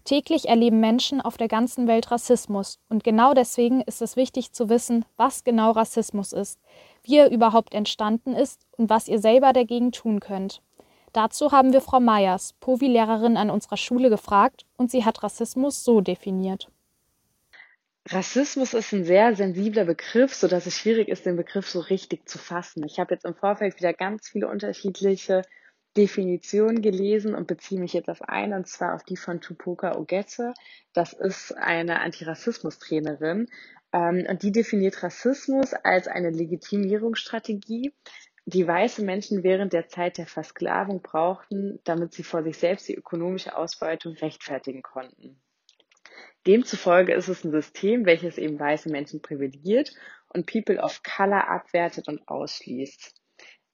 Täglich 0.04 0.48
erleben 0.48 0.80
Menschen 0.80 1.20
auf 1.22 1.38
der 1.38 1.48
ganzen 1.48 1.86
Welt 1.86 2.10
Rassismus 2.10 2.78
und 2.90 3.04
genau 3.04 3.32
deswegen 3.32 3.80
ist 3.80 4.02
es 4.02 4.16
wichtig 4.16 4.52
zu 4.52 4.68
wissen, 4.68 5.04
was 5.16 5.44
genau 5.44 5.70
Rassismus 5.70 6.32
ist, 6.32 6.60
wie 7.02 7.16
er 7.16 7.30
überhaupt 7.30 7.72
entstanden 7.72 8.34
ist 8.34 8.60
und 8.76 8.90
was 8.90 9.08
ihr 9.08 9.18
selber 9.18 9.52
dagegen 9.52 9.92
tun 9.92 10.20
könnt. 10.20 10.60
Dazu 11.14 11.52
haben 11.52 11.72
wir 11.72 11.80
Frau 11.80 12.00
Meyers, 12.00 12.54
Povi-Lehrerin 12.60 13.36
an 13.36 13.48
unserer 13.48 13.76
Schule, 13.76 14.10
gefragt 14.10 14.66
und 14.76 14.90
sie 14.90 15.04
hat 15.04 15.22
Rassismus 15.22 15.84
so 15.84 16.00
definiert. 16.00 16.68
Rassismus 18.06 18.74
ist 18.74 18.92
ein 18.92 19.04
sehr 19.04 19.34
sensibler 19.34 19.86
Begriff, 19.86 20.34
so 20.34 20.46
dass 20.46 20.66
es 20.66 20.76
schwierig 20.76 21.08
ist, 21.08 21.24
den 21.24 21.36
Begriff 21.36 21.68
so 21.68 21.80
richtig 21.80 22.28
zu 22.28 22.36
fassen. 22.36 22.84
Ich 22.84 22.98
habe 22.98 23.14
jetzt 23.14 23.24
im 23.24 23.34
Vorfeld 23.34 23.78
wieder 23.78 23.94
ganz 23.94 24.28
viele 24.28 24.48
unterschiedliche 24.48 25.42
Definition 25.96 26.82
gelesen 26.82 27.34
und 27.34 27.46
beziehe 27.46 27.80
mich 27.80 27.94
jetzt 27.94 28.10
auf 28.10 28.20
eine, 28.20 28.56
und 28.56 28.68
zwar 28.68 28.94
auf 28.94 29.04
die 29.04 29.16
von 29.16 29.40
Tupoka 29.40 29.96
Ogette. 29.96 30.52
Das 30.92 31.14
ist 31.14 31.56
eine 31.56 32.00
Antirassismus-Trainerin. 32.00 33.46
Ähm, 33.92 34.26
und 34.28 34.42
die 34.42 34.52
definiert 34.52 35.02
Rassismus 35.02 35.72
als 35.72 36.06
eine 36.06 36.30
Legitimierungsstrategie, 36.30 37.94
die 38.44 38.66
weiße 38.66 39.02
Menschen 39.02 39.42
während 39.42 39.72
der 39.72 39.88
Zeit 39.88 40.18
der 40.18 40.26
Versklavung 40.26 41.00
brauchten, 41.00 41.80
damit 41.84 42.12
sie 42.12 42.24
vor 42.24 42.42
sich 42.42 42.58
selbst 42.58 42.86
die 42.86 42.96
ökonomische 42.96 43.56
Ausbeutung 43.56 44.12
rechtfertigen 44.14 44.82
konnten. 44.82 45.40
Demzufolge 46.46 47.14
ist 47.14 47.28
es 47.28 47.44
ein 47.44 47.52
System, 47.52 48.04
welches 48.04 48.38
eben 48.38 48.58
weiße 48.58 48.90
Menschen 48.90 49.22
privilegiert 49.22 49.92
und 50.28 50.46
People 50.46 50.80
of 50.80 51.02
Color 51.02 51.48
abwertet 51.48 52.08
und 52.08 52.28
ausschließt. 52.28 53.14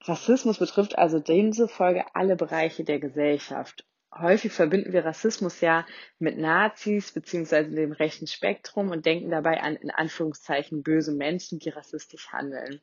Rassismus 0.04 0.58
betrifft 0.58 0.96
also 0.96 1.18
demzufolge 1.18 2.04
alle 2.14 2.36
Bereiche 2.36 2.84
der 2.84 3.00
Gesellschaft. 3.00 3.84
Häufig 4.12 4.52
verbinden 4.52 4.92
wir 4.92 5.04
Rassismus 5.04 5.60
ja 5.60 5.86
mit 6.18 6.36
Nazis 6.36 7.12
beziehungsweise 7.12 7.70
dem 7.70 7.92
rechten 7.92 8.26
Spektrum 8.26 8.90
und 8.90 9.06
denken 9.06 9.30
dabei 9.30 9.60
an 9.60 9.76
in 9.76 9.90
Anführungszeichen 9.90 10.82
böse 10.82 11.12
Menschen, 11.12 11.58
die 11.58 11.68
rassistisch 11.68 12.28
handeln. 12.32 12.80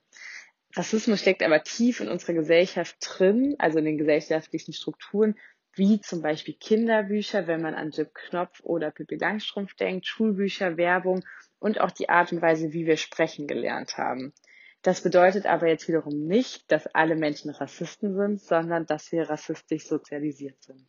Rassismus 0.76 1.20
steckt 1.20 1.44
aber 1.44 1.64
tief 1.64 2.00
in 2.00 2.08
unserer 2.08 2.34
Gesellschaft 2.34 2.98
drin, 3.02 3.56
also 3.58 3.80
in 3.80 3.86
den 3.86 3.98
gesellschaftlichen 3.98 4.74
Strukturen, 4.74 5.36
wie 5.78 6.02
zum 6.02 6.22
Beispiel 6.22 6.56
Kinderbücher, 6.56 7.48
wenn 7.48 7.62
man 7.62 7.76
an 7.76 7.92
Jip 7.92 8.14
Knopf 8.14 8.60
oder 8.62 8.92
Pippi 8.92 9.16
Langstrumpf 9.16 9.76
denkt, 9.76 10.06
Schulbücher, 10.06 10.78
Werbung 10.78 11.24
und 11.60 11.80
auch 11.80 11.92
die 11.92 12.10
Art 12.10 12.32
und 12.32 12.42
Weise, 12.42 12.74
wie 12.74 12.86
wir 12.86 12.98
sprechen 12.98 13.48
gelernt 13.48 13.98
haben. 13.98 14.34
Das 14.82 15.02
bedeutet 15.02 15.46
aber 15.46 15.68
jetzt 15.68 15.88
wiederum 15.88 16.28
nicht, 16.28 16.72
dass 16.72 16.88
alle 16.88 17.16
Menschen 17.16 17.52
Rassisten 17.52 18.16
sind, 18.16 18.42
sondern 18.42 18.86
dass 18.86 19.12
wir 19.12 19.30
rassistisch 19.30 19.88
sozialisiert 19.88 20.62
sind. 20.62 20.86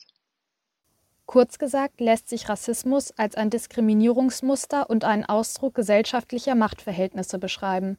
Kurz 1.26 1.58
gesagt 1.58 2.00
lässt 2.00 2.28
sich 2.28 2.48
Rassismus 2.48 3.12
als 3.18 3.34
ein 3.34 3.50
Diskriminierungsmuster 3.50 4.88
und 4.88 5.04
einen 5.04 5.24
Ausdruck 5.24 5.74
gesellschaftlicher 5.74 6.54
Machtverhältnisse 6.54 7.38
beschreiben. 7.38 7.98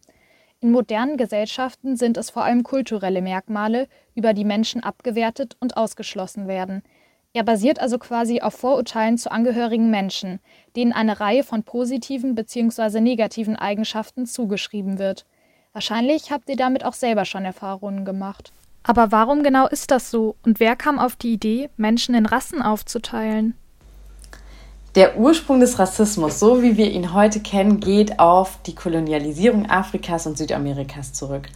In 0.61 0.71
modernen 0.71 1.15
Gesellschaften 1.15 1.95
sind 1.95 2.17
es 2.17 2.31
vor 2.31 2.43
allem 2.43 2.63
kulturelle 2.63 3.21
Merkmale, 3.21 3.87
über 4.13 4.33
die 4.33 4.43
Menschen 4.43 4.83
abgewertet 4.83 5.55
und 5.61 5.77
ausgeschlossen 5.77 6.49
werden. 6.49 6.83
Er 7.31 7.43
basiert 7.43 7.79
also 7.79 7.97
quasi 7.97 8.41
auf 8.41 8.55
Vorurteilen 8.55 9.17
zu 9.17 9.31
angehörigen 9.31 9.89
Menschen, 9.89 10.41
denen 10.75 10.91
eine 10.91 11.21
Reihe 11.21 11.43
von 11.43 11.63
positiven 11.63 12.35
bzw. 12.35 12.99
negativen 12.99 13.55
Eigenschaften 13.55 14.25
zugeschrieben 14.25 14.99
wird. 14.99 15.25
Wahrscheinlich 15.71 16.29
habt 16.29 16.49
ihr 16.49 16.57
damit 16.57 16.83
auch 16.83 16.93
selber 16.93 17.23
schon 17.23 17.45
Erfahrungen 17.45 18.03
gemacht. 18.03 18.51
Aber 18.83 19.13
warum 19.13 19.43
genau 19.43 19.67
ist 19.67 19.91
das 19.91 20.11
so 20.11 20.35
und 20.43 20.59
wer 20.59 20.75
kam 20.75 20.99
auf 20.99 21.15
die 21.15 21.33
Idee, 21.33 21.69
Menschen 21.77 22.15
in 22.15 22.25
Rassen 22.25 22.61
aufzuteilen? 22.61 23.55
Der 24.95 25.19
Ursprung 25.19 25.59
des 25.59 25.77
Rassismus, 25.77 26.39
so 26.39 26.63
wie 26.63 26.75
wir 26.75 26.89
ihn 26.89 27.13
heute 27.13 27.41
kennen, 27.41 27.79
geht 27.79 28.19
auf 28.19 28.57
die 28.65 28.73
Kolonialisierung 28.73 29.69
Afrikas 29.69 30.25
und 30.25 30.35
Südamerikas 30.35 31.13
zurück. 31.13 31.47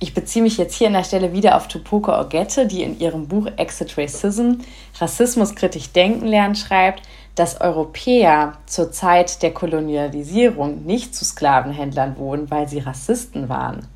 Ich 0.00 0.12
beziehe 0.12 0.42
mich 0.42 0.58
jetzt 0.58 0.74
hier 0.74 0.88
an 0.88 0.94
der 0.94 1.04
Stelle 1.04 1.32
wieder 1.32 1.56
auf 1.56 1.68
Tupoka 1.68 2.20
Ogette, 2.20 2.66
die 2.66 2.82
in 2.82 2.98
ihrem 2.98 3.28
Buch 3.28 3.46
Exit 3.58 3.96
Racism 3.96 4.54
Rassismus 4.98 5.54
kritisch 5.54 5.92
denken 5.92 6.26
lernen 6.26 6.56
schreibt, 6.56 7.02
dass 7.36 7.60
Europäer 7.60 8.54
zur 8.66 8.90
Zeit 8.90 9.42
der 9.44 9.54
Kolonialisierung 9.54 10.84
nicht 10.84 11.14
zu 11.14 11.24
Sklavenhändlern 11.24 12.16
wurden, 12.18 12.50
weil 12.50 12.68
sie 12.68 12.80
Rassisten 12.80 13.48
waren, 13.48 13.86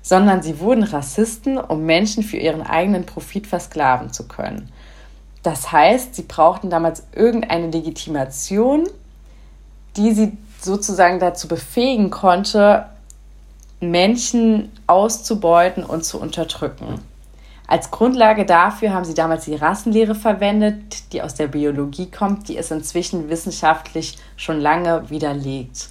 sondern 0.00 0.42
sie 0.42 0.60
wurden 0.60 0.84
Rassisten, 0.84 1.58
um 1.58 1.84
Menschen 1.84 2.22
für 2.22 2.38
ihren 2.38 2.62
eigenen 2.62 3.04
Profit 3.04 3.46
versklaven 3.46 4.14
zu 4.14 4.26
können. 4.26 4.72
Das 5.44 5.70
heißt, 5.70 6.14
sie 6.14 6.22
brauchten 6.22 6.70
damals 6.70 7.04
irgendeine 7.14 7.70
Legitimation, 7.70 8.88
die 9.96 10.12
sie 10.12 10.32
sozusagen 10.58 11.20
dazu 11.20 11.46
befähigen 11.48 12.10
konnte, 12.10 12.86
Menschen 13.78 14.72
auszubeuten 14.86 15.84
und 15.84 16.02
zu 16.02 16.18
unterdrücken. 16.18 16.98
Als 17.66 17.90
Grundlage 17.90 18.46
dafür 18.46 18.94
haben 18.94 19.04
sie 19.04 19.12
damals 19.12 19.44
die 19.44 19.54
Rassenlehre 19.54 20.14
verwendet, 20.14 21.12
die 21.12 21.20
aus 21.20 21.34
der 21.34 21.48
Biologie 21.48 22.10
kommt, 22.10 22.48
die 22.48 22.56
ist 22.56 22.72
inzwischen 22.72 23.28
wissenschaftlich 23.28 24.16
schon 24.36 24.60
lange 24.60 25.10
widerlegt. 25.10 25.88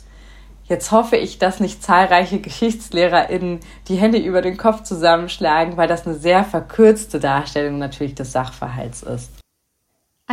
Jetzt 0.65 0.91
hoffe 0.91 1.17
ich, 1.17 1.37
dass 1.37 1.59
nicht 1.59 1.83
zahlreiche 1.83 2.39
GeschichtslehrerInnen 2.41 3.59
die 3.87 3.97
Hände 3.97 4.17
über 4.17 4.41
den 4.41 4.57
Kopf 4.57 4.81
zusammenschlagen, 4.81 5.77
weil 5.77 5.87
das 5.87 6.07
eine 6.07 6.15
sehr 6.15 6.43
verkürzte 6.43 7.19
Darstellung 7.19 7.77
natürlich 7.77 8.15
des 8.15 8.31
Sachverhalts 8.31 9.03
ist. 9.03 9.42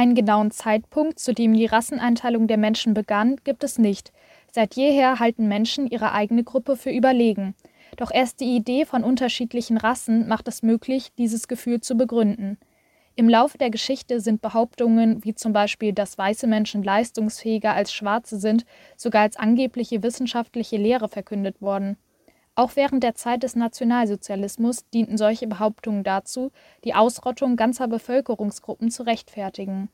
Einen 0.01 0.15
genauen 0.15 0.51
Zeitpunkt, 0.51 1.19
zu 1.19 1.35
dem 1.35 1.53
die 1.53 1.67
Rasseneinteilung 1.67 2.47
der 2.47 2.57
Menschen 2.57 2.95
begann, 2.95 3.37
gibt 3.45 3.63
es 3.63 3.77
nicht. 3.77 4.15
Seit 4.51 4.75
jeher 4.75 5.19
halten 5.19 5.47
Menschen 5.47 5.87
ihre 5.87 6.13
eigene 6.13 6.43
Gruppe 6.43 6.77
für 6.77 6.89
überlegen. 6.89 7.55
Doch 7.99 8.11
erst 8.11 8.41
die 8.41 8.57
Idee 8.57 8.87
von 8.87 9.05
unterschiedlichen 9.05 9.77
Rassen 9.77 10.27
macht 10.27 10.49
es 10.49 10.63
möglich, 10.63 11.13
dieses 11.19 11.49
Gefühl 11.49 11.83
zu 11.83 11.99
begründen. 11.99 12.57
Im 13.15 13.29
Laufe 13.29 13.59
der 13.59 13.69
Geschichte 13.69 14.21
sind 14.21 14.41
Behauptungen 14.41 15.23
wie 15.23 15.35
zum 15.35 15.53
Beispiel, 15.53 15.93
dass 15.93 16.17
weiße 16.17 16.47
Menschen 16.47 16.83
leistungsfähiger 16.83 17.75
als 17.75 17.93
schwarze 17.93 18.39
sind, 18.39 18.65
sogar 18.97 19.21
als 19.21 19.37
angebliche 19.37 20.03
wissenschaftliche 20.03 20.79
Lehre 20.79 21.11
verkündet 21.11 21.61
worden. 21.61 21.99
Auch 22.55 22.77
während 22.77 23.03
der 23.03 23.15
Zeit 23.15 23.43
des 23.43 23.57
Nationalsozialismus 23.57 24.89
dienten 24.91 25.17
solche 25.17 25.47
Behauptungen 25.47 26.05
dazu, 26.05 26.51
die 26.85 26.95
Ausrottung 26.95 27.57
ganzer 27.57 27.89
Bevölkerungsgruppen 27.89 28.91
zu 28.91 29.05
rechtfertigen. 29.05 29.89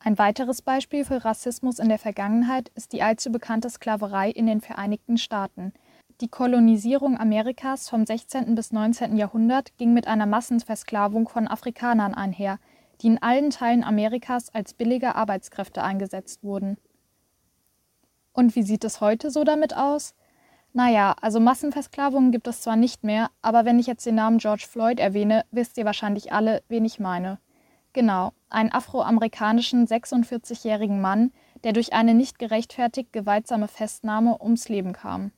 Ein 0.00 0.18
weiteres 0.18 0.62
Beispiel 0.62 1.04
für 1.04 1.24
Rassismus 1.24 1.78
in 1.78 1.88
der 1.88 1.98
Vergangenheit 1.98 2.70
ist 2.74 2.92
die 2.92 3.02
allzu 3.02 3.30
bekannte 3.30 3.70
Sklaverei 3.70 4.30
in 4.30 4.46
den 4.46 4.60
Vereinigten 4.60 5.18
Staaten– 5.18 5.72
die 6.20 6.28
Kolonisierung 6.28 7.18
Amerikas 7.18 7.88
vom 7.88 8.04
16. 8.04 8.54
bis 8.54 8.72
19. 8.72 9.16
Jahrhundert 9.16 9.74
ging 9.78 9.94
mit 9.94 10.06
einer 10.06 10.26
Massenversklavung 10.26 11.30
von 11.30 11.48
Afrikanern 11.48 12.12
einher, 12.12 12.58
die 13.00 13.06
in 13.06 13.22
allen 13.22 13.48
Teilen 13.48 13.82
Amerikas 13.82 14.50
als 14.54 14.74
billige 14.74 15.14
Arbeitskräfte 15.14 15.82
eingesetzt 15.82 16.44
wurden. 16.44 16.76
Und 18.34 18.54
wie 18.54 18.62
sieht 18.62 18.84
es 18.84 19.00
heute 19.00 19.30
so 19.30 19.44
damit 19.44 19.74
aus? 19.74 20.14
Naja, 20.72 21.16
also 21.20 21.40
Massenversklavungen 21.40 22.30
gibt 22.30 22.46
es 22.46 22.60
zwar 22.60 22.76
nicht 22.76 23.02
mehr, 23.02 23.30
aber 23.42 23.64
wenn 23.64 23.80
ich 23.80 23.88
jetzt 23.88 24.06
den 24.06 24.14
Namen 24.14 24.38
George 24.38 24.66
Floyd 24.68 25.00
erwähne, 25.00 25.44
wisst 25.50 25.76
ihr 25.78 25.84
wahrscheinlich 25.84 26.32
alle, 26.32 26.62
wen 26.68 26.84
ich 26.84 27.00
meine. 27.00 27.38
Genau, 27.92 28.32
einen 28.50 28.70
afroamerikanischen 28.70 29.86
46-jährigen 29.86 31.00
Mann, 31.00 31.32
der 31.64 31.72
durch 31.72 31.92
eine 31.92 32.14
nicht 32.14 32.38
gerechtfertigt 32.38 33.12
gewaltsame 33.12 33.66
Festnahme 33.66 34.40
ums 34.40 34.68
Leben 34.68 34.92
kam. 34.92 35.32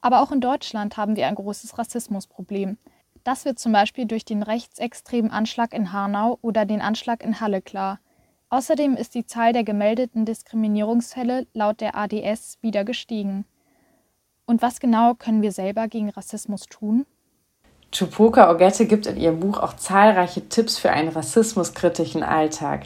Aber 0.00 0.22
auch 0.22 0.32
in 0.32 0.40
Deutschland 0.40 0.96
haben 0.96 1.16
wir 1.16 1.26
ein 1.26 1.34
großes 1.34 1.76
Rassismusproblem. 1.76 2.78
Das 3.22 3.44
wird 3.44 3.58
zum 3.58 3.72
Beispiel 3.72 4.06
durch 4.06 4.24
den 4.24 4.42
rechtsextremen 4.42 5.30
Anschlag 5.30 5.74
in 5.74 5.92
Hanau 5.92 6.38
oder 6.40 6.64
den 6.64 6.80
Anschlag 6.80 7.22
in 7.22 7.40
Halle 7.40 7.60
klar. 7.60 8.00
Außerdem 8.48 8.96
ist 8.96 9.14
die 9.14 9.26
Zahl 9.26 9.52
der 9.52 9.64
gemeldeten 9.64 10.24
Diskriminierungsfälle 10.24 11.46
laut 11.52 11.80
der 11.80 11.96
ADS 11.96 12.58
wieder 12.62 12.84
gestiegen. 12.84 13.44
Und 14.46 14.60
was 14.60 14.80
genau 14.80 15.14
können 15.14 15.42
wir 15.42 15.52
selber 15.52 15.88
gegen 15.88 16.10
Rassismus 16.10 16.66
tun? 16.66 17.06
Chupuka 17.92 18.50
Ogette 18.50 18.86
gibt 18.86 19.06
in 19.06 19.16
ihrem 19.16 19.40
Buch 19.40 19.58
auch 19.58 19.74
zahlreiche 19.74 20.48
Tipps 20.48 20.78
für 20.78 20.90
einen 20.90 21.08
rassismuskritischen 21.08 22.22
Alltag. 22.22 22.84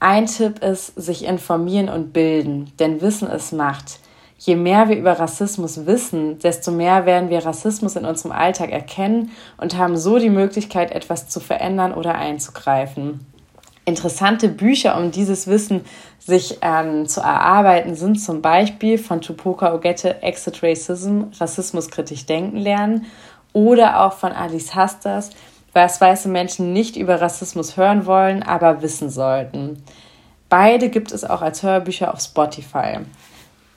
Ein 0.00 0.26
Tipp 0.26 0.62
ist, 0.62 0.94
sich 0.94 1.24
informieren 1.24 1.88
und 1.88 2.12
bilden, 2.12 2.72
denn 2.78 3.00
Wissen 3.00 3.28
ist 3.28 3.52
Macht. 3.52 3.98
Je 4.38 4.56
mehr 4.56 4.88
wir 4.88 4.96
über 4.96 5.12
Rassismus 5.12 5.86
wissen, 5.86 6.38
desto 6.40 6.72
mehr 6.72 7.06
werden 7.06 7.30
wir 7.30 7.44
Rassismus 7.44 7.94
in 7.94 8.04
unserem 8.04 8.32
Alltag 8.32 8.70
erkennen 8.70 9.30
und 9.58 9.76
haben 9.76 9.96
so 9.96 10.18
die 10.18 10.30
Möglichkeit, 10.30 10.90
etwas 10.90 11.28
zu 11.28 11.38
verändern 11.38 11.94
oder 11.94 12.16
einzugreifen. 12.16 13.20
Interessante 13.84 14.48
Bücher, 14.48 14.96
um 14.96 15.10
dieses 15.10 15.48
Wissen 15.48 15.84
sich 16.20 16.58
ähm, 16.62 17.06
zu 17.08 17.20
erarbeiten, 17.20 17.96
sind 17.96 18.20
zum 18.20 18.40
Beispiel 18.40 18.96
von 18.96 19.20
Tupoka 19.20 19.74
Ogette 19.74 20.22
Exit 20.22 20.62
Racism, 20.62 21.24
Rassismus 21.40 21.90
kritisch 21.90 22.26
denken 22.26 22.58
lernen 22.58 23.06
oder 23.52 24.04
auch 24.04 24.12
von 24.12 24.30
Alice 24.30 24.76
Hastas, 24.76 25.30
was 25.72 26.00
weiße 26.00 26.28
Menschen 26.28 26.72
nicht 26.72 26.96
über 26.96 27.20
Rassismus 27.20 27.76
hören 27.76 28.06
wollen, 28.06 28.44
aber 28.44 28.82
wissen 28.82 29.10
sollten. 29.10 29.82
Beide 30.48 30.88
gibt 30.88 31.10
es 31.10 31.24
auch 31.24 31.42
als 31.42 31.62
Hörbücher 31.64 32.12
auf 32.14 32.20
Spotify. 32.20 32.98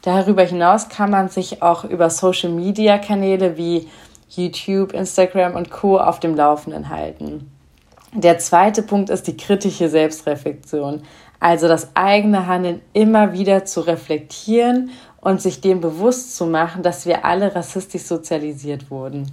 Darüber 0.04 0.44
hinaus 0.44 0.88
kann 0.88 1.10
man 1.10 1.30
sich 1.30 1.64
auch 1.64 1.84
über 1.84 2.12
Social-Media-Kanäle 2.12 3.58
wie 3.58 3.90
YouTube, 4.30 4.94
Instagram 4.94 5.56
und 5.56 5.72
Co 5.72 5.98
auf 5.98 6.20
dem 6.20 6.36
Laufenden 6.36 6.90
halten. 6.90 7.55
Der 8.16 8.38
zweite 8.40 8.82
Punkt 8.82 9.10
ist 9.10 9.28
die 9.28 9.36
kritische 9.36 9.90
Selbstreflexion, 9.90 11.02
also 11.42 11.68
das 11.68 11.96
eigene 11.96 12.48
Handeln 12.48 12.82
immer 12.94 13.34
wieder 13.34 13.66
zu 13.66 13.82
reflektieren 13.82 14.92
und 15.20 15.42
sich 15.42 15.60
dem 15.60 15.82
bewusst 15.82 16.38
zu 16.38 16.46
machen, 16.46 16.82
dass 16.82 17.06
wir 17.06 17.26
alle 17.26 17.54
rassistisch 17.54 18.04
sozialisiert 18.04 18.90
wurden. 18.90 19.30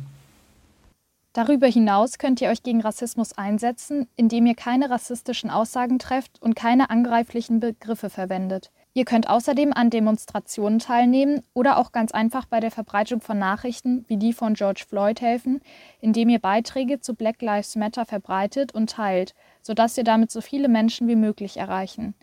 Darüber 1.32 1.68
hinaus 1.68 2.18
könnt 2.18 2.40
ihr 2.40 2.50
euch 2.50 2.64
gegen 2.64 2.80
Rassismus 2.80 3.38
einsetzen, 3.38 4.08
indem 4.16 4.46
ihr 4.46 4.56
keine 4.56 4.90
rassistischen 4.90 5.48
Aussagen 5.48 6.00
trefft 6.00 6.42
und 6.42 6.56
keine 6.56 6.90
angreiflichen 6.90 7.60
Begriffe 7.60 8.10
verwendet. 8.10 8.70
Ihr 8.94 9.06
könnt 9.06 9.30
außerdem 9.30 9.72
an 9.72 9.88
Demonstrationen 9.88 10.78
teilnehmen 10.78 11.42
oder 11.54 11.78
auch 11.78 11.92
ganz 11.92 12.12
einfach 12.12 12.44
bei 12.44 12.60
der 12.60 12.70
Verbreitung 12.70 13.22
von 13.22 13.38
Nachrichten 13.38 14.04
wie 14.06 14.18
die 14.18 14.34
von 14.34 14.52
George 14.52 14.84
Floyd 14.86 15.22
helfen, 15.22 15.60
indem 16.00 16.28
ihr 16.28 16.38
Beiträge 16.38 17.00
zu 17.00 17.14
Black 17.14 17.40
Lives 17.40 17.74
Matter 17.74 18.04
verbreitet 18.04 18.74
und 18.74 18.90
teilt, 18.90 19.34
sodass 19.62 19.96
ihr 19.96 20.04
damit 20.04 20.30
so 20.30 20.42
viele 20.42 20.68
Menschen 20.68 21.08
wie 21.08 21.16
möglich 21.16 21.56
erreichen. 21.56 22.14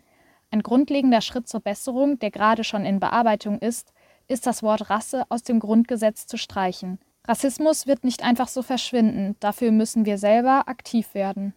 Ein 0.52 0.62
grundlegender 0.62 1.22
Schritt 1.22 1.48
zur 1.48 1.60
Besserung, 1.60 2.20
der 2.20 2.30
gerade 2.30 2.62
schon 2.62 2.84
in 2.84 3.00
Bearbeitung 3.00 3.58
ist, 3.58 3.92
ist 4.28 4.46
das 4.46 4.62
Wort 4.62 4.90
Rasse 4.90 5.24
aus 5.28 5.42
dem 5.42 5.58
Grundgesetz 5.58 6.28
zu 6.28 6.36
streichen. 6.36 7.00
Rassismus 7.26 7.88
wird 7.88 8.04
nicht 8.04 8.22
einfach 8.22 8.48
so 8.48 8.62
verschwinden, 8.62 9.36
dafür 9.40 9.72
müssen 9.72 10.06
wir 10.06 10.18
selber 10.18 10.68
aktiv 10.68 11.14
werden. 11.14 11.52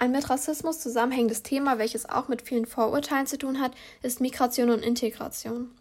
Ein 0.00 0.12
mit 0.12 0.30
Rassismus 0.30 0.78
zusammenhängendes 0.78 1.42
Thema, 1.42 1.78
welches 1.78 2.08
auch 2.08 2.28
mit 2.28 2.42
vielen 2.42 2.66
Vorurteilen 2.66 3.26
zu 3.26 3.36
tun 3.36 3.60
hat, 3.60 3.72
ist 4.00 4.20
Migration 4.20 4.70
und 4.70 4.84
Integration. 4.84 5.72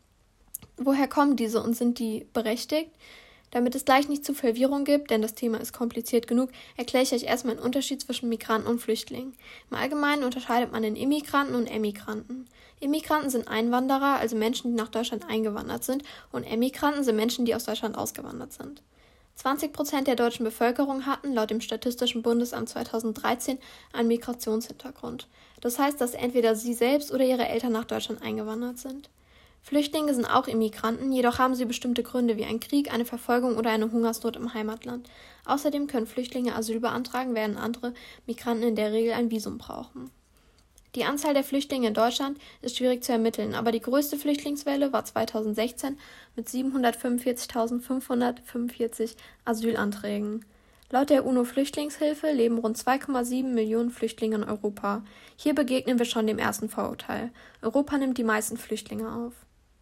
Woher 0.75 1.07
kommen 1.07 1.35
diese 1.35 1.61
und 1.61 1.75
sind 1.75 1.99
die 1.99 2.25
berechtigt? 2.33 2.89
Damit 3.51 3.75
es 3.75 3.85
gleich 3.85 4.09
nicht 4.09 4.25
zu 4.25 4.33
Verwirrung 4.33 4.85
gibt, 4.85 5.11
denn 5.11 5.21
das 5.21 5.35
Thema 5.35 5.59
ist 5.59 5.71
kompliziert 5.71 6.27
genug, 6.27 6.49
erkläre 6.77 7.03
ich 7.03 7.13
euch 7.13 7.23
erstmal 7.25 7.55
einen 7.55 7.63
Unterschied 7.63 8.01
zwischen 8.01 8.27
Migranten 8.27 8.67
und 8.67 8.79
Flüchtlingen. 8.79 9.35
Im 9.69 9.77
Allgemeinen 9.77 10.23
unterscheidet 10.23 10.71
man 10.71 10.83
in 10.83 10.95
Immigranten 10.95 11.53
und 11.53 11.67
Emigranten. 11.67 12.47
Immigranten 12.79 13.29
sind 13.29 13.47
Einwanderer, 13.47 14.17
also 14.17 14.35
Menschen, 14.35 14.71
die 14.71 14.77
nach 14.77 14.89
Deutschland 14.89 15.29
eingewandert 15.29 15.83
sind, 15.83 16.03
und 16.31 16.43
Emigranten 16.43 17.03
sind 17.03 17.15
Menschen, 17.15 17.45
die 17.45 17.53
aus 17.53 17.65
Deutschland 17.65 17.95
ausgewandert 17.95 18.51
sind. 18.51 18.81
20 19.37 19.71
Prozent 19.71 20.07
der 20.07 20.15
deutschen 20.15 20.43
Bevölkerung 20.43 21.05
hatten 21.05 21.31
laut 21.31 21.51
dem 21.51 21.61
Statistischen 21.61 22.23
Bundesamt 22.23 22.69
2013 22.69 23.59
einen 23.93 24.07
Migrationshintergrund. 24.07 25.27
Das 25.61 25.77
heißt, 25.77 26.01
dass 26.01 26.15
entweder 26.15 26.55
sie 26.55 26.73
selbst 26.73 27.13
oder 27.13 27.23
ihre 27.23 27.47
Eltern 27.47 27.71
nach 27.71 27.85
Deutschland 27.85 28.23
eingewandert 28.23 28.79
sind. 28.79 29.11
Flüchtlinge 29.61 30.15
sind 30.15 30.25
auch 30.25 30.47
Immigranten, 30.47 31.11
jedoch 31.11 31.37
haben 31.37 31.53
sie 31.53 31.65
bestimmte 31.65 32.01
Gründe 32.01 32.35
wie 32.35 32.45
ein 32.45 32.59
Krieg, 32.59 32.91
eine 32.91 33.05
Verfolgung 33.05 33.57
oder 33.57 33.69
eine 33.69 33.91
Hungersnot 33.91 34.37
im 34.37 34.55
Heimatland. 34.55 35.07
Außerdem 35.45 35.85
können 35.85 36.07
Flüchtlinge 36.07 36.55
Asyl 36.55 36.79
beantragen, 36.79 37.35
während 37.35 37.57
andere 37.57 37.93
Migranten 38.25 38.63
in 38.63 38.75
der 38.75 38.91
Regel 38.91 39.13
ein 39.13 39.29
Visum 39.29 39.59
brauchen. 39.59 40.09
Die 40.95 41.03
Anzahl 41.03 41.33
der 41.33 41.43
Flüchtlinge 41.43 41.89
in 41.89 41.93
Deutschland 41.93 42.37
ist 42.61 42.77
schwierig 42.77 43.03
zu 43.03 43.11
ermitteln, 43.11 43.55
aber 43.55 43.71
die 43.71 43.81
größte 43.81 44.17
Flüchtlingswelle 44.17 44.93
war 44.93 45.03
2016 45.05 45.97
mit 46.35 46.47
745.545 46.47 49.15
Asylanträgen. 49.45 50.45
Laut 50.89 51.09
der 51.09 51.25
UNO-Flüchtlingshilfe 51.25 52.31
leben 52.31 52.59
rund 52.59 52.77
2,7 52.77 53.43
Millionen 53.43 53.91
Flüchtlinge 53.91 54.37
in 54.37 54.45
Europa. 54.45 55.03
Hier 55.35 55.53
begegnen 55.53 55.99
wir 55.99 56.05
schon 56.05 56.27
dem 56.27 56.39
ersten 56.39 56.69
Vorurteil. 56.69 57.31
Europa 57.61 57.97
nimmt 57.97 58.17
die 58.17 58.23
meisten 58.23 58.55
Flüchtlinge 58.55 59.11
auf. 59.11 59.33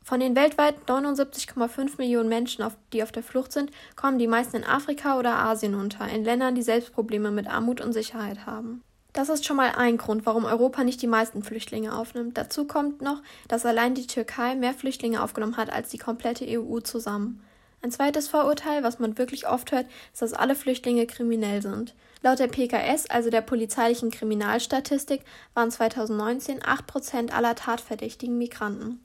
Von 0.03 0.19
den 0.19 0.35
weltweit 0.35 0.75
79,5 0.87 1.97
Millionen 1.97 2.29
Menschen, 2.29 2.65
die 2.91 3.03
auf 3.03 3.11
der 3.11 3.23
Flucht 3.23 3.51
sind, 3.51 3.71
kommen 3.95 4.17
die 4.17 4.27
meisten 4.27 4.57
in 4.57 4.63
Afrika 4.63 5.19
oder 5.19 5.37
Asien 5.37 5.75
unter, 5.75 6.09
in 6.09 6.23
Ländern, 6.23 6.55
die 6.55 6.63
selbst 6.63 6.93
Probleme 6.93 7.29
mit 7.29 7.47
Armut 7.47 7.81
und 7.81 7.93
Sicherheit 7.93 8.47
haben. 8.47 8.83
Das 9.15 9.29
ist 9.29 9.45
schon 9.45 9.55
mal 9.55 9.71
ein 9.77 9.95
Grund, 9.95 10.25
warum 10.25 10.43
Europa 10.43 10.83
nicht 10.83 11.01
die 11.01 11.07
meisten 11.07 11.41
Flüchtlinge 11.41 11.95
aufnimmt. 11.95 12.37
Dazu 12.37 12.65
kommt 12.65 13.01
noch, 13.01 13.23
dass 13.47 13.65
allein 13.65 13.95
die 13.95 14.07
Türkei 14.07 14.55
mehr 14.55 14.73
Flüchtlinge 14.73 15.23
aufgenommen 15.23 15.55
hat 15.55 15.71
als 15.71 15.87
die 15.87 15.97
komplette 15.97 16.45
EU 16.45 16.81
zusammen. 16.81 17.41
Ein 17.81 17.91
zweites 17.91 18.27
Vorurteil, 18.27 18.83
was 18.83 18.99
man 18.99 19.17
wirklich 19.17 19.47
oft 19.47 19.71
hört, 19.71 19.85
ist, 20.11 20.21
dass 20.21 20.33
alle 20.33 20.53
Flüchtlinge 20.53 21.07
kriminell 21.07 21.61
sind. 21.61 21.95
Laut 22.23 22.39
der 22.39 22.49
PKS, 22.49 23.09
also 23.09 23.29
der 23.29 23.39
polizeilichen 23.39 24.11
Kriminalstatistik, 24.11 25.21
waren 25.53 25.71
2019 25.71 26.59
8% 26.59 27.31
aller 27.31 27.55
tatverdächtigen 27.55 28.37
Migranten. 28.37 28.99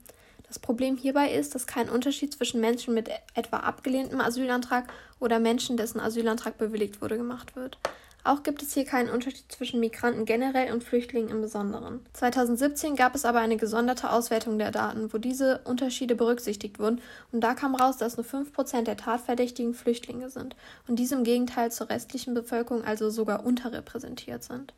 Das 0.45 0.59
Problem 0.59 0.97
hierbei 0.97 1.31
ist, 1.31 1.55
dass 1.55 1.67
kein 1.67 1.89
Unterschied 1.89 2.33
zwischen 2.33 2.59
Menschen 2.59 2.93
mit 2.93 3.09
etwa 3.33 3.57
abgelehntem 3.59 4.19
Asylantrag 4.19 4.91
oder 5.21 5.39
Menschen, 5.39 5.77
dessen 5.77 6.01
Asylantrag 6.01 6.57
bewilligt 6.57 7.01
wurde, 7.01 7.15
gemacht 7.15 7.55
wird. 7.55 7.77
Auch 8.23 8.43
gibt 8.43 8.61
es 8.61 8.73
hier 8.73 8.85
keinen 8.85 9.09
Unterschied 9.09 9.51
zwischen 9.51 9.79
Migranten 9.79 10.25
generell 10.25 10.71
und 10.71 10.83
Flüchtlingen 10.83 11.29
im 11.29 11.41
Besonderen. 11.41 12.05
2017 12.13 12.95
gab 12.95 13.15
es 13.15 13.25
aber 13.25 13.39
eine 13.39 13.57
gesonderte 13.57 14.11
Auswertung 14.11 14.59
der 14.59 14.71
Daten, 14.71 15.11
wo 15.11 15.17
diese 15.17 15.61
Unterschiede 15.63 16.13
berücksichtigt 16.13 16.77
wurden, 16.77 17.01
und 17.31 17.41
da 17.41 17.55
kam 17.55 17.73
raus, 17.73 17.97
dass 17.97 18.17
nur 18.17 18.25
5% 18.25 18.83
der 18.83 18.97
Tatverdächtigen 18.97 19.73
Flüchtlinge 19.73 20.29
sind 20.29 20.55
und 20.87 20.99
diese 20.99 21.15
im 21.15 21.23
Gegenteil 21.23 21.71
zur 21.71 21.89
restlichen 21.89 22.35
Bevölkerung 22.35 22.83
also 22.83 23.09
sogar 23.09 23.43
unterrepräsentiert 23.45 24.43
sind. 24.43 24.73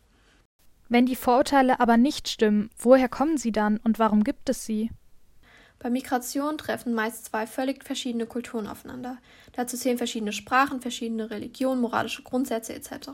Wenn 0.87 1.05
die 1.05 1.15
Vorurteile 1.15 1.79
aber 1.79 1.97
nicht 1.97 2.29
stimmen, 2.29 2.69
woher 2.77 3.09
kommen 3.09 3.37
sie 3.37 3.51
dann 3.51 3.77
und 3.77 3.99
warum 3.99 4.23
gibt 4.23 4.47
es 4.49 4.65
sie? 4.65 4.89
Bei 5.83 5.89
Migration 5.89 6.57
treffen 6.57 6.93
meist 6.93 7.25
zwei 7.25 7.45
völlig 7.45 7.83
verschiedene 7.83 8.25
Kulturen 8.25 8.67
aufeinander. 8.67 9.17
Dazu 9.51 9.75
zählen 9.75 9.97
verschiedene 9.97 10.31
Sprachen, 10.31 10.79
verschiedene 10.79 11.29
Religionen, 11.29 11.81
moralische 11.81 12.23
Grundsätze 12.23 12.73
etc. 12.73 13.09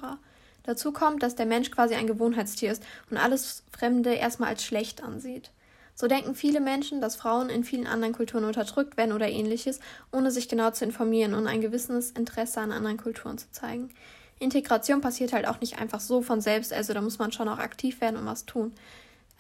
Dazu 0.62 0.92
kommt, 0.92 1.24
dass 1.24 1.34
der 1.34 1.48
Mensch 1.48 1.72
quasi 1.72 1.96
ein 1.96 2.06
Gewohnheitstier 2.06 2.72
ist 2.72 2.84
und 3.10 3.18
alles 3.18 3.64
Fremde 3.72 4.14
erstmal 4.14 4.50
als 4.50 4.64
schlecht 4.64 5.04
ansieht. 5.04 5.50
So 5.96 6.06
denken 6.06 6.36
viele 6.36 6.62
Menschen, 6.62 7.02
dass 7.02 7.16
Frauen 7.16 7.50
in 7.50 7.64
vielen 7.64 7.88
anderen 7.88 8.14
Kulturen 8.14 8.44
unterdrückt 8.44 8.98
werden 8.98 9.14
oder 9.14 9.28
ähnliches, 9.28 9.80
ohne 10.12 10.30
sich 10.30 10.48
genau 10.48 10.70
zu 10.70 10.86
informieren 10.86 11.34
und 11.34 11.48
ein 11.48 11.62
gewisses 11.62 12.12
Interesse 12.12 12.62
an 12.62 12.72
anderen 12.72 12.98
Kulturen 12.98 13.40
zu 13.40 13.52
zeigen. 13.52 13.90
Integration 14.38 15.02
passiert 15.02 15.34
halt 15.34 15.48
auch 15.48 15.60
nicht 15.60 15.80
einfach 15.80 16.00
so 16.00 16.22
von 16.22 16.40
selbst, 16.40 16.72
also 16.72 16.94
da 16.94 17.02
muss 17.02 17.18
man 17.18 17.32
schon 17.32 17.50
auch 17.50 17.58
aktiv 17.58 18.00
werden 18.00 18.18
und 18.18 18.28
was 18.28 18.46
tun. 18.46 18.74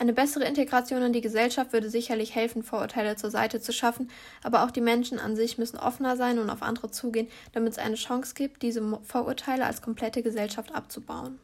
Eine 0.01 0.13
bessere 0.13 0.45
Integration 0.45 1.01
in 1.01 1.11
die 1.11 1.19
Gesellschaft 1.19 1.73
würde 1.73 1.89
sicherlich 1.89 2.33
helfen, 2.33 2.63
Vorurteile 2.63 3.17
zur 3.17 3.31
Seite 3.31 3.59
zu 3.59 3.73
schaffen, 3.73 4.09
aber 4.41 4.63
auch 4.63 4.71
die 4.71 4.79
Menschen 4.79 5.19
an 5.19 5.35
sich 5.35 5.57
müssen 5.57 5.77
offener 5.77 6.15
sein 6.15 6.39
und 6.39 6.49
auf 6.49 6.61
andere 6.61 6.89
zugehen, 6.89 7.27
damit 7.51 7.73
es 7.73 7.79
eine 7.79 7.95
Chance 7.95 8.33
gibt, 8.33 8.61
diese 8.61 8.81
Vorurteile 9.03 9.65
als 9.65 9.81
komplette 9.81 10.23
Gesellschaft 10.23 10.73
abzubauen. 10.73 11.41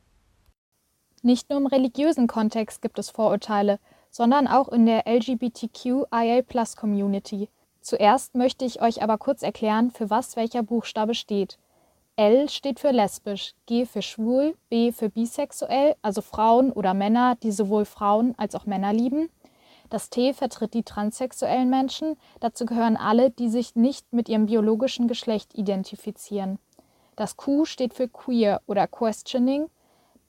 Nicht 1.21 1.49
nur 1.49 1.59
im 1.59 1.67
religiösen 1.67 2.27
Kontext 2.27 2.81
gibt 2.81 2.97
es 2.97 3.09
Vorurteile, 3.09 3.77
sondern 4.09 4.47
auch 4.47 4.69
in 4.69 4.85
der 4.85 5.03
LGBTQIA-Plus-Community. 5.05 7.49
Zuerst 7.81 8.35
möchte 8.35 8.63
ich 8.63 8.81
euch 8.81 9.03
aber 9.03 9.17
kurz 9.17 9.43
erklären, 9.43 9.91
für 9.91 10.09
was 10.09 10.37
welcher 10.37 10.63
Buchstabe 10.63 11.13
steht. 11.13 11.57
L 12.17 12.47
steht 12.47 12.79
für 12.79 12.91
lesbisch, 12.91 13.55
G 13.65 13.85
für 13.85 14.01
schwul, 14.01 14.55
B 14.69 14.93
für 14.93 15.09
bisexuell, 15.09 15.95
also 16.01 16.21
Frauen 16.21 16.71
oder 16.71 16.93
Männer, 16.93 17.35
die 17.43 17.51
sowohl 17.51 17.83
Frauen 17.83 18.35
als 18.37 18.55
auch 18.55 18.65
Männer 18.65 18.93
lieben. 18.93 19.29
Das 19.89 20.09
T 20.09 20.33
vertritt 20.33 20.73
die 20.73 20.83
transsexuellen 20.83 21.69
Menschen, 21.69 22.15
dazu 22.39 22.65
gehören 22.65 22.95
alle, 22.95 23.31
die 23.31 23.49
sich 23.49 23.75
nicht 23.75 24.13
mit 24.13 24.29
ihrem 24.29 24.45
biologischen 24.45 25.09
Geschlecht 25.09 25.55
identifizieren. 25.55 26.57
Das 27.17 27.35
Q 27.35 27.65
steht 27.65 27.93
für 27.93 28.07
queer 28.07 28.61
oder 28.65 28.87
questioning. 28.87 29.69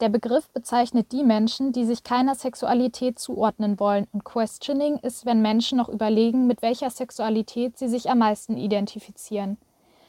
Der 0.01 0.09
Begriff 0.09 0.49
bezeichnet 0.51 1.13
die 1.13 1.23
Menschen, 1.23 1.73
die 1.73 1.85
sich 1.85 2.03
keiner 2.03 2.35
Sexualität 2.35 3.21
zuordnen 3.21 3.79
wollen, 3.79 4.09
und 4.13 4.25
questioning 4.25 4.99
ist, 4.99 5.25
wenn 5.25 5.41
Menschen 5.41 5.79
noch 5.79 5.89
überlegen, 5.89 6.49
mit 6.49 6.63
welcher 6.63 6.91
Sexualität 6.91 7.79
sie 7.79 7.89
sich 7.89 8.11
am 8.11 8.19
meisten 8.19 8.57
identifizieren. 8.57 9.57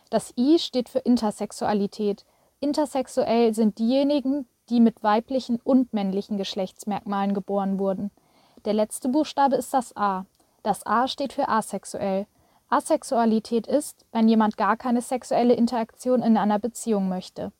Das 0.09 0.33
I 0.37 0.57
steht 0.59 0.89
für 0.89 0.99
Intersexualität. 0.99 2.25
Intersexuell 2.59 3.53
sind 3.53 3.77
diejenigen, 3.77 4.47
die 4.69 4.79
mit 4.79 5.03
weiblichen 5.03 5.59
und 5.63 5.93
männlichen 5.93 6.37
Geschlechtsmerkmalen 6.37 7.33
geboren 7.33 7.77
wurden. 7.77 8.11
Der 8.65 8.73
letzte 8.73 9.09
Buchstabe 9.09 9.55
ist 9.55 9.73
das 9.73 9.95
A. 9.95 10.25
Das 10.63 10.85
A 10.85 11.07
steht 11.07 11.33
für 11.33 11.49
asexuell. 11.49 12.25
Asexualität 12.69 13.67
ist, 13.67 14.05
wenn 14.11 14.27
jemand 14.27 14.57
gar 14.57 14.75
keine 14.75 15.01
sexuelle 15.01 15.53
Interaktion 15.53 16.21
in 16.21 16.37
einer 16.37 16.59
Beziehung 16.59 17.07
möchte. 17.07 17.51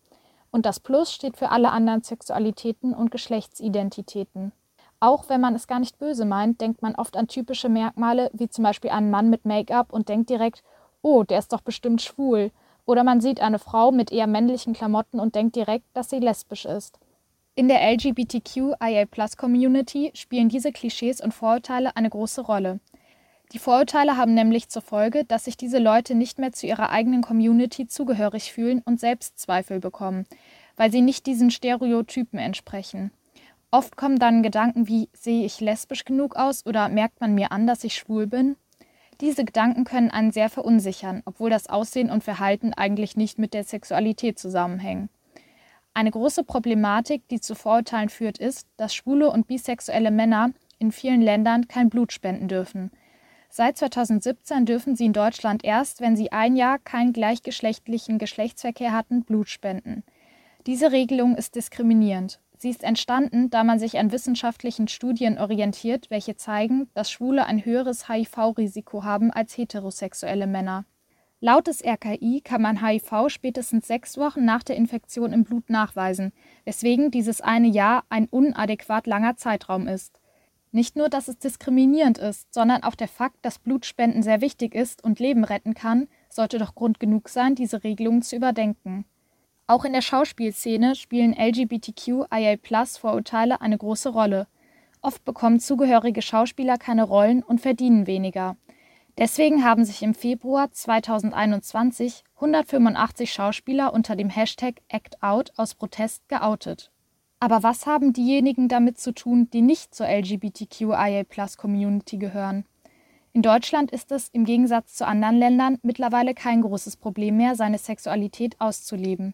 Und 0.52 0.66
das 0.66 0.80
Plus 0.80 1.14
steht 1.14 1.38
für 1.38 1.50
alle 1.50 1.72
anderen 1.72 2.04
Sexualitäten 2.04 2.94
und 2.94 3.12
Geschlechtsidentitäten. 3.12 4.52
Auch 5.00 5.30
wenn 5.30 5.40
man 5.40 5.54
es 5.56 5.68
gar 5.68 5.80
nicht 5.80 6.00
böse 6.00 6.26
meint, 6.26 6.60
denkt 6.60 6.82
man 6.82 6.96
oft 6.96 7.16
an 7.16 7.28
typische 7.28 7.70
Merkmale, 7.70 8.32
wie 8.34 8.50
zum 8.50 8.64
Beispiel 8.64 8.90
einen 8.90 9.12
Mann 9.12 9.30
mit 9.30 9.46
Make-up 9.46 9.94
und 9.94 10.10
denkt 10.10 10.30
direkt, 10.30 10.64
oh, 11.02 11.24
der 11.24 11.40
ist 11.40 11.54
doch 11.54 11.62
bestimmt 11.62 12.02
schwul. 12.02 12.52
Oder 12.86 13.04
man 13.04 13.22
sieht 13.22 13.42
eine 13.42 13.60
Frau 13.60 13.92
mit 13.92 14.12
eher 14.12 14.28
männlichen 14.28 14.74
Klamotten 14.74 15.20
und 15.20 15.36
denkt 15.36 15.56
direkt, 15.56 15.86
dass 15.94 16.10
sie 16.10 16.20
lesbisch 16.20 16.66
ist. 16.66 17.00
In 17.56 17.68
der 17.68 17.82
LGBTQIA-Plus-Community 17.92 20.12
spielen 20.14 20.48
diese 20.48 20.72
Klischees 20.72 21.20
und 21.22 21.34
Vorurteile 21.34 21.96
eine 21.96 22.10
große 22.10 22.42
Rolle. 22.42 22.80
Die 23.54 23.60
Vorurteile 23.60 24.18
haben 24.18 24.34
nämlich 24.34 24.70
zur 24.70 24.82
Folge, 24.82 25.26
dass 25.26 25.46
sich 25.46 25.58
diese 25.58 25.80
Leute 25.80 26.16
nicht 26.16 26.38
mehr 26.38 26.52
zu 26.52 26.68
ihrer 26.68 26.92
eigenen 26.92 27.22
Community 27.22 27.88
zugehörig 27.88 28.52
fühlen 28.52 28.82
und 28.86 29.00
Selbstzweifel 29.00 29.80
bekommen, 29.80 30.26
weil 30.76 30.92
sie 30.92 31.02
nicht 31.02 31.26
diesen 31.26 31.50
Stereotypen 31.50 32.40
entsprechen. 32.40 33.12
Oft 33.72 33.98
kommen 33.98 34.20
dann 34.20 34.44
Gedanken 34.44 34.88
wie, 34.88 35.10
sehe 35.14 35.46
ich 35.46 35.60
lesbisch 35.60 36.06
genug 36.06 36.36
aus 36.36 36.66
oder 36.66 36.90
merkt 36.90 37.22
man 37.22 37.36
mir 37.36 37.52
an, 37.52 37.68
dass 37.68 37.84
ich 37.84 37.96
schwul 37.96 38.28
bin? 38.28 38.56
Diese 39.22 39.46
Gedanken 39.46 39.84
können 39.84 40.12
einen 40.12 40.32
sehr 40.32 40.50
verunsichern, 40.50 41.24
obwohl 41.26 41.50
das 41.50 41.68
Aussehen 41.68 42.12
und 42.12 42.24
Verhalten 42.24 42.74
eigentlich 42.74 43.18
nicht 43.18 43.40
mit 43.40 43.54
der 43.54 43.64
Sexualität 43.64 44.38
zusammenhängen. 44.38 45.10
Eine 45.94 46.12
große 46.12 46.44
Problematik, 46.44 47.28
die 47.30 47.42
zu 47.42 47.56
Vorurteilen 47.56 48.10
führt, 48.10 48.38
ist, 48.38 48.68
dass 48.78 48.94
schwule 48.94 49.32
und 49.32 49.48
bisexuelle 49.48 50.12
Männer 50.12 50.52
in 50.78 50.92
vielen 50.92 51.24
Ländern 51.24 51.68
kein 51.68 51.90
Blut 51.90 52.14
spenden 52.14 52.48
dürfen. 52.48 52.92
Seit 53.50 53.78
2017 53.78 54.66
dürfen 54.66 54.96
sie 54.96 55.06
in 55.06 55.14
Deutschland 55.14 55.64
erst, 55.64 56.00
wenn 56.00 56.16
sie 56.16 56.32
ein 56.32 56.56
Jahr 56.56 56.78
keinen 56.78 57.14
gleichgeschlechtlichen 57.14 58.20
Geschlechtsverkehr 58.20 58.92
hatten, 58.92 59.24
Blut 59.24 59.50
spenden. 59.50 60.04
Diese 60.68 60.92
Regelung 60.92 61.36
ist 61.36 61.56
diskriminierend. 61.56 62.40
Sie 62.60 62.70
ist 62.70 62.84
entstanden, 62.84 63.52
da 63.52 63.64
man 63.64 63.78
sich 63.78 64.00
an 64.00 64.12
wissenschaftlichen 64.12 64.88
Studien 64.88 65.38
orientiert, 65.38 66.10
welche 66.10 66.36
zeigen, 66.36 66.90
dass 66.96 67.12
Schwule 67.12 67.46
ein 67.46 67.64
höheres 67.64 68.10
HIV-Risiko 68.10 69.04
haben 69.04 69.32
als 69.32 69.56
heterosexuelle 69.56 70.48
Männer. 70.48 70.86
Laut 71.40 71.68
des 71.68 71.84
RKI 71.86 72.42
kann 72.44 72.64
man 72.64 72.84
HIV 72.84 73.30
spätestens 73.30 73.86
sechs 73.86 74.18
Wochen 74.18 74.44
nach 74.44 74.64
der 74.64 74.76
Infektion 74.76 75.34
im 75.34 75.44
Blut 75.44 75.70
nachweisen, 75.70 76.34
weswegen 76.66 77.12
dieses 77.12 77.42
eine 77.42 77.68
Jahr 77.68 78.06
ein 78.10 78.26
unadäquat 78.26 79.06
langer 79.06 79.38
Zeitraum 79.38 79.88
ist. 79.88 80.20
Nicht 80.72 80.96
nur, 80.96 81.10
dass 81.10 81.28
es 81.28 81.38
diskriminierend 81.38 82.18
ist, 82.18 82.52
sondern 82.52 82.82
auch 82.82 82.96
der 82.96 83.08
Fakt, 83.08 83.38
dass 83.44 83.60
Blutspenden 83.60 84.24
sehr 84.24 84.42
wichtig 84.42 84.74
ist 84.74 85.04
und 85.04 85.20
Leben 85.20 85.44
retten 85.44 85.76
kann, 85.76 86.08
sollte 86.28 86.58
doch 86.58 86.74
Grund 86.74 87.00
genug 87.00 87.30
sein, 87.30 87.54
diese 87.54 87.84
Regelungen 87.84 88.24
zu 88.24 88.36
überdenken. 88.36 89.06
Auch 89.70 89.84
in 89.84 89.92
der 89.92 90.02
Schauspielszene 90.02 90.96
spielen 90.96 91.34
LGBTQIA-Vorurteile 91.34 93.60
eine 93.60 93.78
große 93.78 94.08
Rolle. 94.08 94.48
Oft 95.02 95.26
bekommen 95.26 95.60
zugehörige 95.60 96.22
Schauspieler 96.22 96.78
keine 96.78 97.04
Rollen 97.04 97.44
und 97.44 97.60
verdienen 97.60 98.08
weniger. 98.08 98.56
Deswegen 99.18 99.66
haben 99.66 99.84
sich 99.84 100.02
im 100.04 100.14
Februar 100.14 100.72
2021 100.72 102.24
185 102.36 103.34
Schauspieler 103.34 103.94
unter 103.94 104.16
dem 104.16 104.30
Hashtag 104.30 104.76
ActOut 104.90 105.52
aus 105.58 105.76
Protest 105.76 106.30
geoutet. 106.30 106.90
Aber 107.42 107.62
was 107.62 107.86
haben 107.86 108.14
diejenigen 108.14 108.70
damit 108.70 108.98
zu 109.00 109.12
tun, 109.12 109.50
die 109.52 109.62
nicht 109.62 109.94
zur 109.94 110.08
LGBTQIA-Community 110.08 112.18
gehören? 112.18 112.64
In 113.34 113.42
Deutschland 113.42 113.92
ist 113.92 114.14
es 114.14 114.30
im 114.30 114.46
Gegensatz 114.46 114.96
zu 114.96 115.06
anderen 115.06 115.36
Ländern 115.36 115.78
mittlerweile 115.82 116.34
kein 116.34 116.62
großes 116.62 116.96
Problem 116.96 117.36
mehr, 117.36 117.56
seine 117.56 117.78
Sexualität 117.78 118.62
auszuleben. 118.62 119.34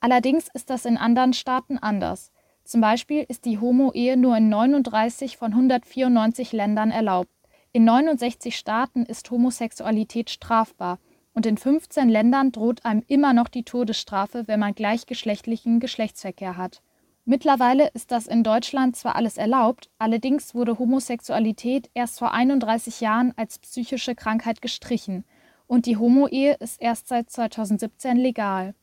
Allerdings 0.00 0.48
ist 0.54 0.70
das 0.70 0.84
in 0.84 0.96
anderen 0.96 1.32
Staaten 1.32 1.78
anders. 1.78 2.32
Zum 2.64 2.80
Beispiel 2.80 3.24
ist 3.26 3.44
die 3.44 3.58
Homo-Ehe 3.58 4.16
nur 4.16 4.36
in 4.36 4.48
39 4.48 5.36
von 5.36 5.52
194 5.52 6.52
Ländern 6.52 6.90
erlaubt. 6.90 7.30
In 7.72 7.84
69 7.84 8.56
Staaten 8.56 9.04
ist 9.04 9.30
Homosexualität 9.30 10.30
strafbar 10.30 10.98
und 11.34 11.46
in 11.46 11.56
15 11.56 12.08
Ländern 12.08 12.52
droht 12.52 12.84
einem 12.84 13.02
immer 13.06 13.32
noch 13.32 13.48
die 13.48 13.62
Todesstrafe, 13.62 14.46
wenn 14.46 14.60
man 14.60 14.74
gleichgeschlechtlichen 14.74 15.80
Geschlechtsverkehr 15.80 16.56
hat. 16.56 16.82
Mittlerweile 17.24 17.88
ist 17.88 18.10
das 18.10 18.26
in 18.26 18.42
Deutschland 18.42 18.96
zwar 18.96 19.14
alles 19.14 19.36
erlaubt, 19.36 19.90
allerdings 19.98 20.54
wurde 20.54 20.78
Homosexualität 20.78 21.90
erst 21.92 22.18
vor 22.18 22.32
31 22.32 23.00
Jahren 23.00 23.34
als 23.36 23.58
psychische 23.58 24.14
Krankheit 24.14 24.62
gestrichen 24.62 25.24
und 25.66 25.86
die 25.86 25.98
Homo-Ehe 25.98 26.54
ist 26.54 26.80
erst 26.80 27.08
seit 27.08 27.30
2017 27.30 28.16
legal. 28.16 28.74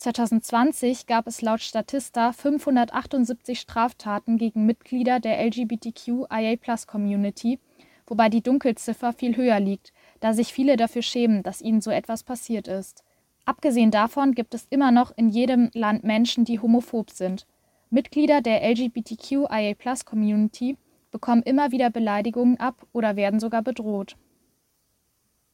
2020 0.00 1.06
gab 1.06 1.26
es 1.26 1.42
laut 1.42 1.60
Statista 1.60 2.32
578 2.32 3.60
Straftaten 3.60 4.38
gegen 4.38 4.64
Mitglieder 4.64 5.20
der 5.20 5.44
LGBTQIA-Community, 5.44 7.58
wobei 8.06 8.30
die 8.30 8.42
Dunkelziffer 8.42 9.12
viel 9.12 9.36
höher 9.36 9.60
liegt, 9.60 9.92
da 10.20 10.32
sich 10.32 10.54
viele 10.54 10.78
dafür 10.78 11.02
schämen, 11.02 11.42
dass 11.42 11.60
ihnen 11.60 11.82
so 11.82 11.90
etwas 11.90 12.22
passiert 12.22 12.66
ist. 12.66 13.04
Abgesehen 13.44 13.90
davon 13.90 14.32
gibt 14.32 14.54
es 14.54 14.66
immer 14.70 14.90
noch 14.90 15.12
in 15.18 15.28
jedem 15.28 15.68
Land 15.74 16.02
Menschen, 16.02 16.46
die 16.46 16.60
homophob 16.60 17.10
sind. 17.10 17.46
Mitglieder 17.90 18.40
der 18.40 18.62
LGBTQIA-Community 18.70 20.78
bekommen 21.10 21.42
immer 21.42 21.72
wieder 21.72 21.90
Beleidigungen 21.90 22.58
ab 22.58 22.86
oder 22.92 23.16
werden 23.16 23.38
sogar 23.38 23.60
bedroht. 23.60 24.16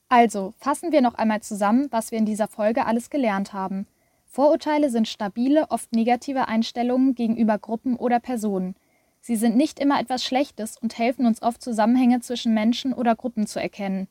Also, 0.08 0.54
fassen 0.58 0.92
wir 0.92 1.00
noch 1.00 1.14
einmal 1.14 1.42
zusammen, 1.42 1.88
was 1.90 2.12
wir 2.12 2.20
in 2.20 2.26
dieser 2.26 2.46
Folge 2.46 2.86
alles 2.86 3.10
gelernt 3.10 3.52
haben. 3.52 3.88
Vorurteile 4.36 4.90
sind 4.90 5.08
stabile, 5.08 5.70
oft 5.70 5.94
negative 5.94 6.46
Einstellungen 6.46 7.14
gegenüber 7.14 7.58
Gruppen 7.58 7.96
oder 7.96 8.20
Personen. 8.20 8.74
Sie 9.22 9.34
sind 9.34 9.56
nicht 9.56 9.80
immer 9.80 9.98
etwas 9.98 10.22
Schlechtes 10.22 10.76
und 10.76 10.98
helfen 10.98 11.24
uns 11.24 11.40
oft 11.40 11.62
Zusammenhänge 11.62 12.20
zwischen 12.20 12.52
Menschen 12.52 12.92
oder 12.92 13.16
Gruppen 13.16 13.46
zu 13.46 13.62
erkennen. 13.62 14.08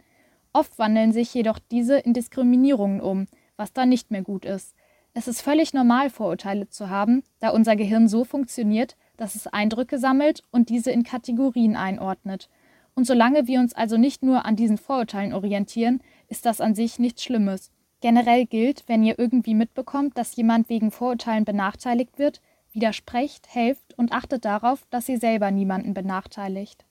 Oft 0.51 0.79
wandeln 0.79 1.11
sich 1.11 1.31
jedoch 1.31 1.59
diese 1.59 1.99
in 1.99 2.13
Diskriminierungen 2.13 3.01
um, 3.01 3.27
was 3.55 3.71
dann 3.71 3.89
nicht 3.89 4.09
mehr 4.09 4.23
gut 4.23 4.45
ist. 4.45 4.73
Es 5.13 5.27
ist 5.27 5.41
völlig 5.41 5.75
normal, 5.75 6.09
Vorurteile 6.09 6.69
zu 6.69 6.89
haben, 6.89 7.21
da 7.39 7.49
unser 7.49 7.75
Gehirn 7.75 8.07
so 8.07 8.23
funktioniert, 8.23 8.97
dass 9.17 9.35
es 9.35 9.45
Eindrücke 9.45 9.99
sammelt 9.99 10.41
und 10.49 10.69
diese 10.69 10.89
in 10.89 11.03
Kategorien 11.03 11.75
einordnet. 11.75 12.49
Und 12.95 13.05
solange 13.05 13.45
wir 13.45 13.59
uns 13.59 13.75
also 13.75 13.95
nicht 13.95 14.23
nur 14.23 14.43
an 14.43 14.55
diesen 14.55 14.79
Vorurteilen 14.79 15.33
orientieren, 15.33 16.01
ist 16.29 16.47
das 16.47 16.61
an 16.61 16.73
sich 16.73 16.97
nichts 16.97 17.23
Schlimmes. 17.23 17.69
Generell 18.05 18.45
gilt, 18.45 18.83
wenn 18.85 19.01
ihr 19.01 19.17
irgendwie 19.17 19.55
mitbekommt, 19.55 20.15
dass 20.15 20.35
jemand 20.35 20.69
wegen 20.69 20.91
Vorurteilen 20.91 21.43
benachteiligt 21.43 22.19
wird, 22.19 22.39
widersprecht, 22.71 23.47
helft 23.49 23.97
und 23.97 24.11
achtet 24.11 24.45
darauf, 24.45 24.85
dass 24.91 25.09
ihr 25.09 25.17
selber 25.17 25.49
niemanden 25.49 25.95
benachteiligt. 25.95 26.85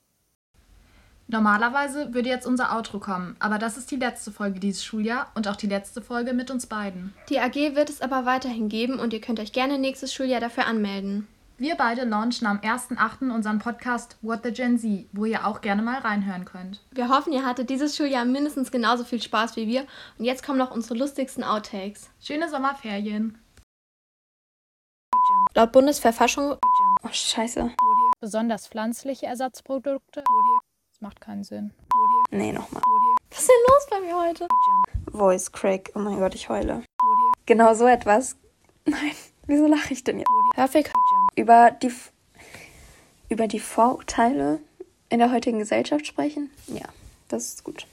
Normalerweise 1.29 2.13
würde 2.13 2.27
jetzt 2.27 2.45
unser 2.45 2.75
Outro 2.75 2.99
kommen, 2.99 3.37
aber 3.39 3.59
das 3.59 3.77
ist 3.77 3.91
die 3.91 3.95
letzte 3.95 4.33
Folge 4.33 4.59
dieses 4.59 4.83
Schuljahr 4.83 5.31
und 5.35 5.47
auch 5.47 5.55
die 5.55 5.67
letzte 5.67 6.01
Folge 6.01 6.33
mit 6.33 6.51
uns 6.51 6.65
beiden. 6.65 7.13
Die 7.29 7.39
AG 7.39 7.75
wird 7.75 7.89
es 7.89 8.01
aber 8.01 8.25
weiterhin 8.25 8.67
geben 8.67 8.99
und 8.99 9.13
ihr 9.13 9.21
könnt 9.21 9.39
euch 9.39 9.53
gerne 9.53 9.79
nächstes 9.79 10.13
Schuljahr 10.13 10.41
dafür 10.41 10.65
anmelden. 10.65 11.29
Wir 11.57 11.75
beide 11.75 12.03
launchen 12.03 12.47
am 12.47 12.57
1.8. 12.59 13.33
unseren 13.33 13.59
Podcast 13.59 14.17
What 14.21 14.41
the 14.43 14.51
Gen 14.51 14.77
Z, 14.77 15.07
wo 15.13 15.23
ihr 15.23 15.47
auch 15.47 15.61
gerne 15.61 15.81
mal 15.81 15.99
reinhören 15.99 16.43
könnt. 16.43 16.83
Wir 16.91 17.07
hoffen, 17.07 17.31
ihr 17.31 17.45
hattet 17.45 17.69
dieses 17.69 17.95
Schuljahr 17.95 18.25
mindestens 18.25 18.71
genauso 18.71 19.05
viel 19.05 19.21
Spaß 19.21 19.55
wie 19.55 19.65
wir 19.65 19.87
und 20.19 20.25
jetzt 20.25 20.45
kommen 20.45 20.57
noch 20.57 20.71
unsere 20.71 20.95
lustigsten 20.95 21.45
Outtakes. 21.45 22.09
Schöne 22.19 22.49
Sommerferien. 22.49 23.37
Laut 25.53 25.71
Bundesverfassung. 25.71 26.57
Oh, 27.03 27.09
Scheiße. 27.09 27.71
Besonders 28.19 28.67
pflanzliche 28.67 29.27
Ersatzprodukte 29.27 30.25
macht 30.99 31.21
keinen 31.21 31.45
Sinn. 31.45 31.71
Nee, 32.31 32.51
nochmal. 32.51 32.81
Was 33.29 33.39
ist 33.39 33.49
denn 33.49 33.55
los 33.69 33.87
bei 33.89 33.99
mir 34.01 34.27
heute? 34.27 34.47
Voice 35.11 35.49
Crack. 35.49 35.89
Oh 35.95 35.99
mein 35.99 36.19
Gott, 36.19 36.35
ich 36.35 36.49
heule. 36.49 36.83
Genau 37.45 37.73
so 37.75 37.87
etwas. 37.87 38.35
Nein, 38.85 39.13
wieso 39.47 39.67
lache 39.67 39.93
ich 39.93 40.03
denn 40.03 40.19
jetzt? 40.19 40.29
Perfekt. 40.53 40.91
Über 41.35 41.71
die, 41.71 41.91
über 43.29 43.47
die 43.47 43.59
Vorurteile 43.59 44.59
in 45.09 45.19
der 45.19 45.31
heutigen 45.31 45.59
Gesellschaft 45.59 46.07
sprechen? 46.07 46.49
Ja, 46.67 46.87
das 47.27 47.45
ist 47.45 47.63
gut. 47.63 47.87